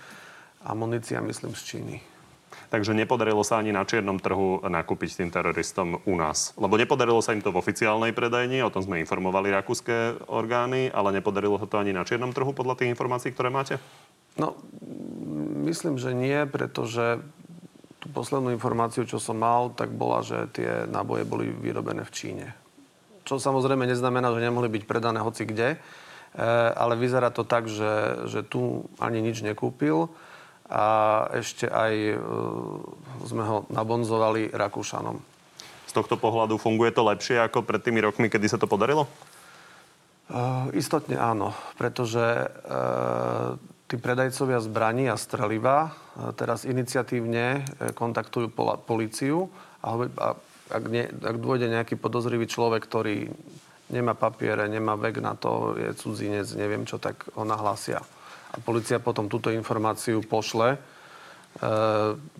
a 0.63 0.71
munícia, 0.71 1.19
myslím, 1.19 1.51
z 1.51 1.61
Číny. 1.67 2.14
Takže 2.75 2.91
nepodarilo 2.91 3.39
sa 3.47 3.63
ani 3.63 3.71
na 3.71 3.87
čiernom 3.87 4.19
trhu 4.19 4.59
nakúpiť 4.67 5.23
tým 5.23 5.31
teroristom 5.31 6.03
u 6.03 6.13
nás. 6.19 6.51
Lebo 6.59 6.75
nepodarilo 6.75 7.23
sa 7.23 7.31
im 7.31 7.39
to 7.39 7.55
v 7.55 7.63
oficiálnej 7.63 8.11
predajni, 8.11 8.59
o 8.59 8.73
tom 8.73 8.83
sme 8.83 8.99
informovali 8.99 9.47
rakúske 9.55 10.19
orgány, 10.27 10.91
ale 10.91 11.15
nepodarilo 11.15 11.55
sa 11.55 11.71
to 11.71 11.79
ani 11.79 11.95
na 11.95 12.03
čiernom 12.03 12.35
trhu 12.35 12.51
podľa 12.51 12.83
tých 12.83 12.91
informácií, 12.91 13.31
ktoré 13.31 13.47
máte? 13.47 13.79
No, 14.35 14.59
myslím, 15.63 15.95
že 15.95 16.11
nie, 16.11 16.43
pretože 16.43 17.23
tú 18.03 18.11
poslednú 18.11 18.51
informáciu, 18.51 19.07
čo 19.07 19.23
som 19.23 19.39
mal, 19.39 19.71
tak 19.71 19.95
bola, 19.95 20.19
že 20.19 20.51
tie 20.51 20.83
náboje 20.91 21.23
boli 21.23 21.47
vyrobené 21.47 22.03
v 22.03 22.11
Číne. 22.11 22.47
Čo 23.23 23.39
samozrejme 23.39 23.87
neznamená, 23.87 24.35
že 24.35 24.43
nemohli 24.43 24.67
byť 24.67 24.83
predané 24.83 25.23
hoci 25.23 25.47
kde, 25.47 25.79
Eh, 26.35 26.71
ale 26.75 26.99
vyzerá 26.99 27.31
to 27.31 27.47
tak, 27.47 27.71
že, 27.71 28.27
že 28.27 28.43
tu 28.43 28.91
ani 28.99 29.23
nič 29.23 29.39
nekúpil 29.39 30.11
a 30.75 30.85
ešte 31.31 31.71
aj 31.71 31.93
eh, 31.95 32.19
sme 33.23 33.43
ho 33.47 33.57
nabonzovali 33.71 34.51
Rakúšanom. 34.51 35.17
Z 35.87 35.93
tohto 35.95 36.19
pohľadu 36.19 36.59
funguje 36.59 36.91
to 36.91 37.07
lepšie 37.07 37.39
ako 37.39 37.63
pred 37.63 37.79
tými 37.79 38.03
rokmi, 38.03 38.27
kedy 38.27 38.51
sa 38.51 38.59
to 38.59 38.67
podarilo? 38.67 39.07
Uh, 40.25 40.73
istotne 40.73 41.21
áno, 41.21 41.53
pretože 41.77 42.17
uh, 42.17 43.53
tí 43.85 43.95
predajcovia 44.01 44.57
zbraní 44.57 45.05
a 45.05 45.21
streliva 45.21 45.93
uh, 45.93 46.33
teraz 46.33 46.65
iniciatívne 46.65 47.61
kontaktujú 47.93 48.49
pola, 48.49 48.73
policiu 48.73 49.53
a, 49.85 49.93
a 49.93 50.27
ak, 50.73 50.83
nie, 50.89 51.05
ak 51.05 51.37
dôjde 51.37 51.69
nejaký 51.69 52.01
podozrivý 52.01 52.49
človek, 52.49 52.81
ktorý 52.89 53.29
nemá 53.93 54.17
papiere, 54.17 54.65
nemá 54.65 54.97
vek 54.97 55.21
na 55.21 55.37
to, 55.37 55.77
je 55.77 55.93
cudzinec, 55.93 56.49
neviem 56.57 56.89
čo, 56.89 56.97
tak 56.97 57.21
ho 57.37 57.45
nahlásia. 57.45 58.01
A 58.55 58.57
policia 58.63 59.03
potom 59.03 59.27
túto 59.27 59.51
informáciu 59.51 60.23
pošle 60.23 60.75
e, 60.75 60.79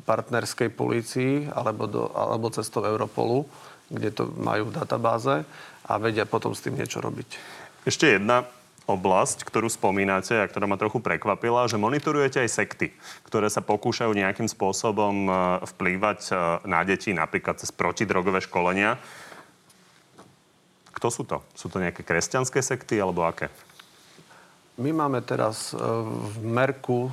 partnerskej 0.07 0.71
policii 0.71 1.51
alebo, 1.51 1.91
do, 1.91 2.07
alebo 2.15 2.47
cestou 2.47 2.87
Europolu, 2.87 3.43
kde 3.91 4.09
to 4.15 4.23
majú 4.39 4.71
v 4.71 4.75
databáze 4.79 5.43
a 5.85 5.91
vedia 5.99 6.23
potom 6.23 6.55
s 6.55 6.63
tým 6.63 6.79
niečo 6.79 7.03
robiť. 7.03 7.35
Ešte 7.83 8.15
jedna 8.15 8.47
oblasť, 8.85 9.43
ktorú 9.45 9.65
spomínate 9.67 10.37
a 10.37 10.45
ktorá 10.45 10.69
ma 10.69 10.77
trochu 10.77 11.01
prekvapila, 11.01 11.65
že 11.65 11.81
monitorujete 11.81 12.45
aj 12.45 12.49
sekty, 12.53 12.93
ktoré 13.25 13.49
sa 13.49 13.65
pokúšajú 13.65 14.13
nejakým 14.13 14.47
spôsobom 14.47 15.27
e, 15.27 15.31
vplývať 15.75 16.19
e, 16.29 16.33
na 16.69 16.85
deti, 16.87 17.11
napríklad 17.11 17.59
cez 17.59 17.73
protidrogové 17.73 18.39
školenia. 18.45 19.01
Kto 20.95 21.07
sú 21.11 21.27
to? 21.27 21.43
Sú 21.57 21.67
to 21.67 21.81
nejaké 21.83 22.07
kresťanské 22.07 22.63
sekty 22.63 22.95
alebo 23.01 23.27
aké? 23.27 23.51
My 24.75 24.91
máme 24.91 25.23
teraz 25.23 25.71
e, 25.71 25.79
v 25.79 26.35
Merku 26.43 27.07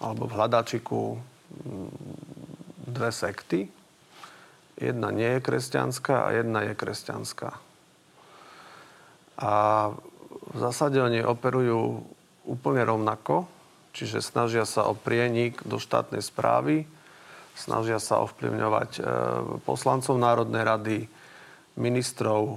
alebo 0.00 0.24
v 0.24 0.32
Hľadačiku 0.32 1.20
dve 2.88 3.10
sekty. 3.12 3.68
Jedna 4.80 5.12
nie 5.12 5.28
je 5.36 5.44
kresťanská 5.44 6.24
a 6.24 6.28
jedna 6.32 6.64
je 6.64 6.72
kresťanská. 6.72 7.50
A 9.44 9.52
v 10.54 10.56
zásade 10.56 10.96
oni 11.04 11.20
operujú 11.20 12.00
úplne 12.48 12.80
rovnako, 12.80 13.44
čiže 13.92 14.24
snažia 14.24 14.64
sa 14.64 14.88
o 14.88 14.96
prienik 14.96 15.60
do 15.68 15.76
štátnej 15.76 16.24
správy, 16.24 16.88
snažia 17.52 18.00
sa 18.00 18.24
ovplyvňovať 18.24 18.90
e, 18.98 19.02
poslancov 19.68 20.16
Národnej 20.16 20.64
rady, 20.64 20.98
ministrov, 21.76 22.56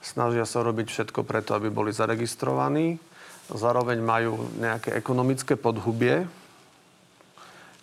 snažia 0.00 0.48
sa 0.48 0.64
robiť 0.64 0.86
všetko 0.88 1.28
preto, 1.28 1.52
aby 1.52 1.68
boli 1.68 1.92
zaregistrovaní. 1.92 3.07
Zároveň 3.48 3.98
majú 4.04 4.36
nejaké 4.60 4.92
ekonomické 4.92 5.56
podhubie, 5.56 6.28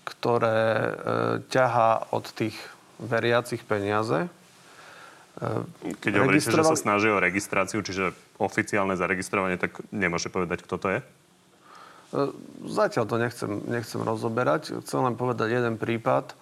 ktoré 0.06 0.62
e, 0.62 0.92
ťahá 1.50 2.14
od 2.14 2.30
tých 2.30 2.54
veriacich 3.02 3.66
peniaze. 3.66 4.30
E, 5.42 5.98
Keď 6.06 6.14
hovoríte, 6.22 6.54
že 6.54 6.62
sa 6.62 6.78
snaží 6.78 7.10
o 7.10 7.18
registráciu, 7.18 7.82
čiže 7.82 8.14
oficiálne 8.38 8.94
zaregistrovanie, 8.94 9.58
tak 9.58 9.82
nemôže 9.90 10.30
povedať, 10.30 10.62
kto 10.62 10.76
to 10.78 10.88
je? 10.94 11.00
E, 11.02 11.06
zatiaľ 12.70 13.06
to 13.10 13.18
nechcem, 13.18 13.52
nechcem 13.66 14.02
rozoberať. 14.06 14.86
Chcem 14.86 15.02
len 15.02 15.18
povedať 15.18 15.58
jeden 15.58 15.82
prípad. 15.82 16.30
E, 16.30 16.36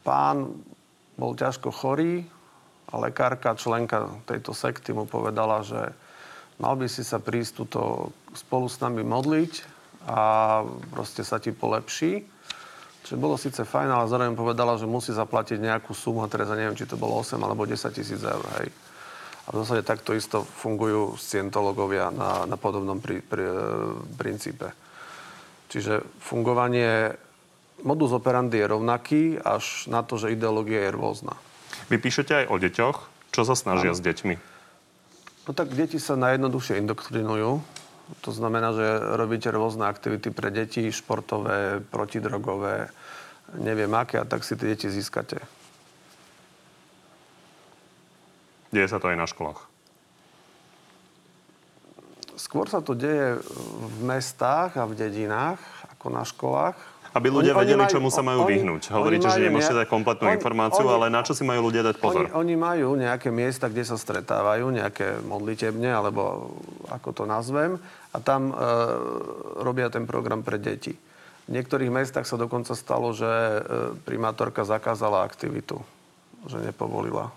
pán 0.00 0.36
bol 1.20 1.36
ťažko 1.36 1.68
chorý, 1.68 2.24
a 2.90 2.94
lekárka, 2.98 3.54
členka 3.54 4.10
tejto 4.26 4.50
sekty 4.50 4.90
mu 4.90 5.06
povedala, 5.06 5.62
že 5.62 5.94
mal 6.60 6.76
by 6.76 6.86
si 6.86 7.00
sa 7.00 7.16
prísť 7.18 7.64
túto 7.64 8.12
spolu 8.36 8.68
s 8.68 8.78
nami 8.78 9.00
modliť 9.00 9.52
a 10.06 10.20
proste 10.92 11.24
sa 11.24 11.40
ti 11.40 11.50
polepší. 11.50 12.22
Čiže 13.04 13.16
bolo 13.16 13.40
síce 13.40 13.64
fajn, 13.64 13.88
ale 13.90 14.12
zároveň 14.12 14.36
povedala, 14.36 14.76
že 14.76 14.84
musí 14.84 15.10
zaplatiť 15.10 15.56
nejakú 15.56 15.96
sumu, 15.96 16.20
a 16.20 16.30
teraz 16.30 16.52
ja 16.52 16.56
neviem, 16.60 16.76
či 16.76 16.86
to 16.86 17.00
bolo 17.00 17.18
8 17.24 17.40
alebo 17.40 17.64
10 17.64 17.80
tisíc 17.96 18.20
eur, 18.20 18.44
hej. 18.60 18.68
A 19.48 19.56
v 19.56 19.64
zásade 19.64 19.82
takto 19.82 20.14
isto 20.14 20.44
fungujú 20.44 21.18
scientológovia 21.18 22.12
na, 22.12 22.46
na 22.46 22.54
podobnom 22.54 23.02
pri, 23.02 23.18
pri, 23.24 23.50
princípe. 24.14 24.70
Čiže 25.72 26.06
fungovanie 26.22 27.16
modus 27.82 28.12
operandi 28.12 28.60
je 28.60 28.70
rovnaký, 28.70 29.22
až 29.40 29.88
na 29.88 30.04
to, 30.04 30.20
že 30.20 30.36
ideológia 30.36 30.86
je 30.86 30.94
rôzna. 30.94 31.34
Vy 31.88 31.98
píšete 31.98 32.44
aj 32.44 32.46
o 32.46 32.56
deťoch. 32.60 32.98
Čo 33.30 33.42
sa 33.46 33.54
snažia 33.54 33.94
ano. 33.94 33.98
s 33.98 34.02
deťmi? 34.02 34.49
No 35.48 35.56
tak 35.56 35.72
deti 35.72 35.96
sa 35.96 36.18
najjednoduchšie 36.20 36.80
indoktrinujú. 36.84 37.62
To 38.26 38.30
znamená, 38.34 38.74
že 38.74 38.86
robíte 39.14 39.48
rôzne 39.54 39.86
aktivity 39.86 40.34
pre 40.34 40.50
deti, 40.50 40.90
športové, 40.90 41.78
protidrogové, 41.78 42.90
neviem 43.62 43.90
aké, 43.94 44.18
a 44.18 44.26
tak 44.26 44.42
si 44.42 44.58
tie 44.58 44.74
deti 44.74 44.90
získate. 44.90 45.38
Deje 48.70 48.86
sa 48.90 49.02
to 49.02 49.10
aj 49.10 49.18
na 49.18 49.26
školách? 49.26 49.60
Skôr 52.38 52.66
sa 52.70 52.82
to 52.82 52.94
deje 52.94 53.38
v 53.42 53.98
mestách 54.06 54.74
a 54.78 54.86
v 54.86 54.96
dedinách, 54.96 55.60
ako 55.94 56.06
na 56.10 56.24
školách. 56.26 56.78
Aby 57.10 57.28
ľudia 57.34 57.58
oni, 57.58 57.60
vedeli, 57.66 57.82
oni 57.82 57.90
majú, 57.90 57.94
čomu 57.98 58.08
sa 58.14 58.22
majú 58.22 58.46
oni, 58.46 58.50
vyhnúť. 58.54 58.82
Hovoríte, 58.94 59.26
že 59.34 59.42
nemôžete 59.42 59.82
dať 59.82 59.88
kompletnú 59.90 60.30
oni, 60.30 60.38
informáciu, 60.38 60.86
oni, 60.86 60.94
ale 60.94 61.06
na 61.10 61.26
čo 61.26 61.34
si 61.34 61.42
majú 61.42 61.66
ľudia 61.66 61.82
dať 61.82 61.96
pozor? 61.98 62.30
Oni, 62.30 62.54
oni 62.54 62.54
majú 62.54 62.94
nejaké 62.94 63.34
miesta, 63.34 63.66
kde 63.66 63.82
sa 63.82 63.98
stretávajú, 63.98 64.70
nejaké 64.70 65.18
modlitebne, 65.26 65.90
alebo 65.90 66.54
ako 66.86 67.08
to 67.10 67.24
nazvem, 67.26 67.82
a 68.14 68.18
tam 68.22 68.50
e, 68.50 68.54
robia 69.58 69.90
ten 69.90 70.06
program 70.06 70.46
pre 70.46 70.62
deti. 70.62 70.94
V 71.46 71.50
niektorých 71.50 71.90
mestách 71.90 72.30
sa 72.30 72.38
dokonca 72.38 72.78
stalo, 72.78 73.10
že 73.10 73.26
e, 73.26 73.60
primátorka 74.06 74.62
zakázala 74.62 75.26
aktivitu, 75.26 75.82
že 76.46 76.62
nepovolila 76.62 77.34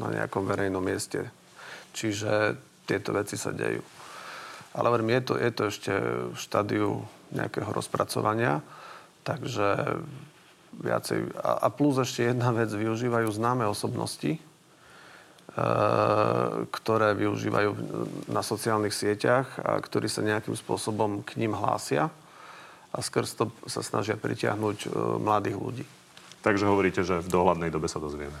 na 0.00 0.08
nejakom 0.08 0.48
verejnom 0.48 0.80
mieste. 0.80 1.28
Čiže 1.92 2.56
tieto 2.88 3.12
veci 3.12 3.36
sa 3.36 3.52
dejú. 3.52 3.84
Ale 4.70 4.86
hovorím, 4.88 5.18
je 5.18 5.22
to, 5.28 5.34
je 5.36 5.50
to 5.50 5.62
ešte 5.68 5.92
v 6.30 6.36
štádiu 6.38 7.02
nejakého 7.34 7.68
rozpracovania. 7.74 8.62
Takže 9.24 10.00
viacej. 10.80 11.18
A, 11.40 11.66
a 11.66 11.68
plus 11.68 11.98
ešte 12.00 12.30
jedna 12.30 12.54
vec, 12.54 12.70
využívajú 12.72 13.28
známe 13.30 13.66
osobnosti, 13.66 14.38
e, 14.38 14.40
ktoré 16.70 17.12
využívajú 17.18 17.70
na 18.30 18.40
sociálnych 18.40 18.94
sieťach 18.94 19.60
a 19.60 19.78
ktorí 19.82 20.06
sa 20.08 20.24
nejakým 20.24 20.54
spôsobom 20.54 21.26
k 21.26 21.36
ním 21.42 21.52
hlásia 21.52 22.08
a 22.90 22.98
skrz 22.98 23.38
to 23.38 23.44
sa 23.66 23.82
snažia 23.84 24.16
pritiahnuť 24.16 24.78
e, 24.86 24.88
mladých 25.20 25.56
ľudí. 25.58 25.84
Takže 26.40 26.64
hovoríte, 26.64 27.04
že 27.04 27.20
v 27.20 27.28
dohľadnej 27.28 27.68
dobe 27.68 27.86
sa 27.86 28.00
dozvieme. 28.00 28.36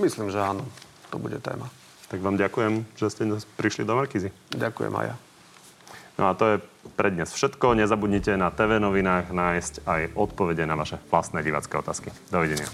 Myslím, 0.00 0.32
že 0.32 0.40
áno. 0.40 0.64
To 1.12 1.20
bude 1.20 1.36
téma. 1.44 1.68
Tak 2.08 2.18
vám 2.24 2.40
ďakujem, 2.40 2.88
že 2.96 3.12
ste 3.12 3.28
prišli 3.60 3.84
do 3.84 3.94
Markizy. 3.94 4.32
Ďakujem 4.56 4.92
aj 4.96 5.06
ja. 5.12 5.16
No 6.14 6.30
a 6.30 6.32
to 6.38 6.44
je 6.46 6.56
pre 6.94 7.10
dnes 7.10 7.26
všetko. 7.26 7.74
Nezabudnite 7.74 8.38
na 8.38 8.54
TV 8.54 8.78
novinách 8.78 9.34
nájsť 9.34 9.74
aj 9.82 10.00
odpovede 10.14 10.62
na 10.62 10.78
vaše 10.78 11.02
vlastné 11.10 11.42
divácké 11.42 11.74
otázky. 11.74 12.14
Dovidenia. 12.30 12.70